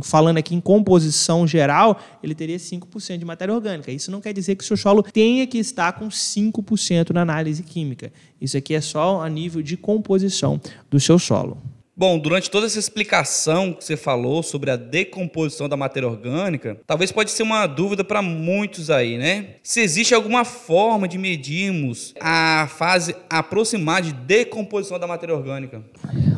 falando 0.03 0.39
aqui 0.39 0.55
em 0.55 0.61
composição 0.61 1.47
geral, 1.47 2.01
ele 2.23 2.35
teria 2.35 2.57
5% 2.57 3.19
de 3.19 3.25
matéria 3.25 3.55
orgânica. 3.55 3.93
Isso 3.93 4.11
não 4.11 4.21
quer 4.21 4.33
dizer 4.33 4.57
que 4.57 4.65
o 4.65 4.67
seu 4.67 4.77
solo 4.77 5.03
tenha 5.03 5.47
que 5.47 5.59
estar 5.59 5.93
com 5.93 6.09
5% 6.09 7.11
na 7.11 7.23
análise 7.23 7.63
química. 7.63 8.13
Isso 8.41 8.57
aqui 8.57 8.75
é 8.75 8.81
só 8.81 9.21
a 9.21 9.29
nível 9.29 9.63
de 9.63 9.77
composição 9.77 10.61
do 10.91 10.99
seu 10.99 11.19
solo. 11.19 11.59
Bom, 12.01 12.19
durante 12.19 12.51
toda 12.51 12.65
essa 12.65 12.79
explicação 12.79 13.75
que 13.75 13.85
você 13.85 13.95
falou 13.95 14.43
sobre 14.43 14.71
a 14.71 14.77
decomposição 14.77 15.69
da 15.69 15.77
matéria 15.77 16.09
orgânica, 16.09 16.81
talvez 16.87 17.13
pode 17.13 17.31
ser 17.31 17.43
uma 17.43 17.67
dúvida 17.67 18.03
para 18.03 18.23
muitos 18.23 18.89
aí, 18.89 19.19
né? 19.19 19.57
Se 19.63 19.83
existe 19.83 20.15
alguma 20.15 20.43
forma 20.43 21.07
de 21.07 21.19
medirmos 21.19 22.15
a 22.19 22.67
fase 22.75 23.15
aproximada 23.29 24.07
de 24.07 24.15
decomposição 24.15 24.99
da 24.99 25.07
matéria 25.07 25.37
orgânica. 25.37 25.85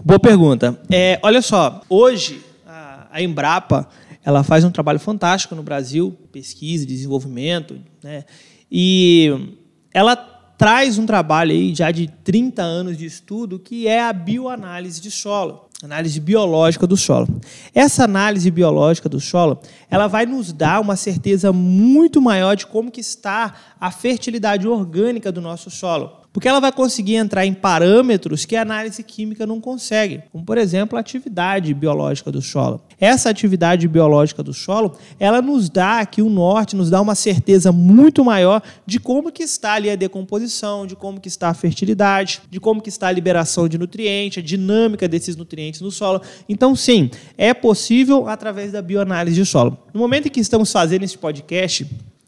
Boa 0.04 0.18
pergunta. 0.18 0.76
É, 0.90 1.20
olha 1.22 1.40
só, 1.40 1.80
hoje 1.88 2.42
a, 2.66 3.06
a 3.08 3.22
Embrapa 3.22 3.88
ela 4.24 4.42
faz 4.42 4.64
um 4.64 4.70
trabalho 4.70 4.98
fantástico 4.98 5.54
no 5.54 5.62
Brasil, 5.62 6.16
pesquisa, 6.32 6.84
desenvolvimento, 6.84 7.78
né? 8.02 8.24
E 8.70 9.56
ela 9.94 10.16
traz 10.16 10.98
um 10.98 11.06
trabalho 11.06 11.52
aí 11.52 11.72
já 11.72 11.92
de 11.92 12.08
30 12.24 12.62
anos 12.62 12.98
de 12.98 13.06
estudo 13.06 13.60
que 13.60 13.86
é 13.86 14.02
a 14.02 14.12
bioanálise 14.12 15.00
de 15.00 15.10
solo, 15.10 15.68
análise 15.84 16.18
biológica 16.18 16.84
do 16.84 16.96
solo. 16.96 17.28
Essa 17.72 18.02
análise 18.02 18.50
biológica 18.50 19.08
do 19.08 19.20
solo, 19.20 19.60
ela 19.88 20.08
vai 20.08 20.26
nos 20.26 20.52
dar 20.52 20.80
uma 20.80 20.96
certeza 20.96 21.52
muito 21.52 22.20
maior 22.20 22.56
de 22.56 22.66
como 22.66 22.90
que 22.90 23.00
está 23.00 23.54
a 23.80 23.90
fertilidade 23.92 24.66
orgânica 24.66 25.30
do 25.30 25.40
nosso 25.40 25.70
solo. 25.70 26.21
Porque 26.32 26.48
ela 26.48 26.60
vai 26.60 26.72
conseguir 26.72 27.16
entrar 27.16 27.44
em 27.44 27.52
parâmetros 27.52 28.46
que 28.46 28.56
a 28.56 28.62
análise 28.62 29.02
química 29.02 29.46
não 29.46 29.60
consegue, 29.60 30.22
como 30.32 30.44
por 30.44 30.56
exemplo 30.56 30.96
a 30.96 31.00
atividade 31.00 31.74
biológica 31.74 32.32
do 32.32 32.40
solo. 32.40 32.80
Essa 32.98 33.28
atividade 33.28 33.86
biológica 33.86 34.42
do 34.42 34.54
solo, 34.54 34.96
ela 35.20 35.42
nos 35.42 35.68
dá 35.68 35.98
aqui 35.98 36.22
o 36.22 36.30
norte, 36.30 36.74
nos 36.74 36.88
dá 36.88 37.00
uma 37.00 37.14
certeza 37.14 37.70
muito 37.70 38.24
maior 38.24 38.62
de 38.86 38.98
como 38.98 39.30
que 39.30 39.42
está 39.42 39.74
ali 39.74 39.90
a 39.90 39.96
decomposição, 39.96 40.86
de 40.86 40.96
como 40.96 41.20
que 41.20 41.28
está 41.28 41.48
a 41.48 41.54
fertilidade, 41.54 42.40
de 42.50 42.58
como 42.58 42.80
que 42.80 42.88
está 42.88 43.08
a 43.08 43.12
liberação 43.12 43.68
de 43.68 43.76
nutrientes, 43.76 44.42
a 44.42 44.46
dinâmica 44.46 45.06
desses 45.06 45.36
nutrientes 45.36 45.82
no 45.82 45.90
solo. 45.90 46.22
Então, 46.48 46.74
sim, 46.74 47.10
é 47.36 47.52
possível 47.52 48.26
através 48.26 48.72
da 48.72 48.80
bioanálise 48.80 49.36
de 49.36 49.44
solo. 49.44 49.76
No 49.92 50.00
momento 50.00 50.28
em 50.28 50.30
que 50.30 50.40
estamos 50.40 50.72
fazendo 50.72 51.02
esse 51.02 51.18
podcast, 51.18 51.86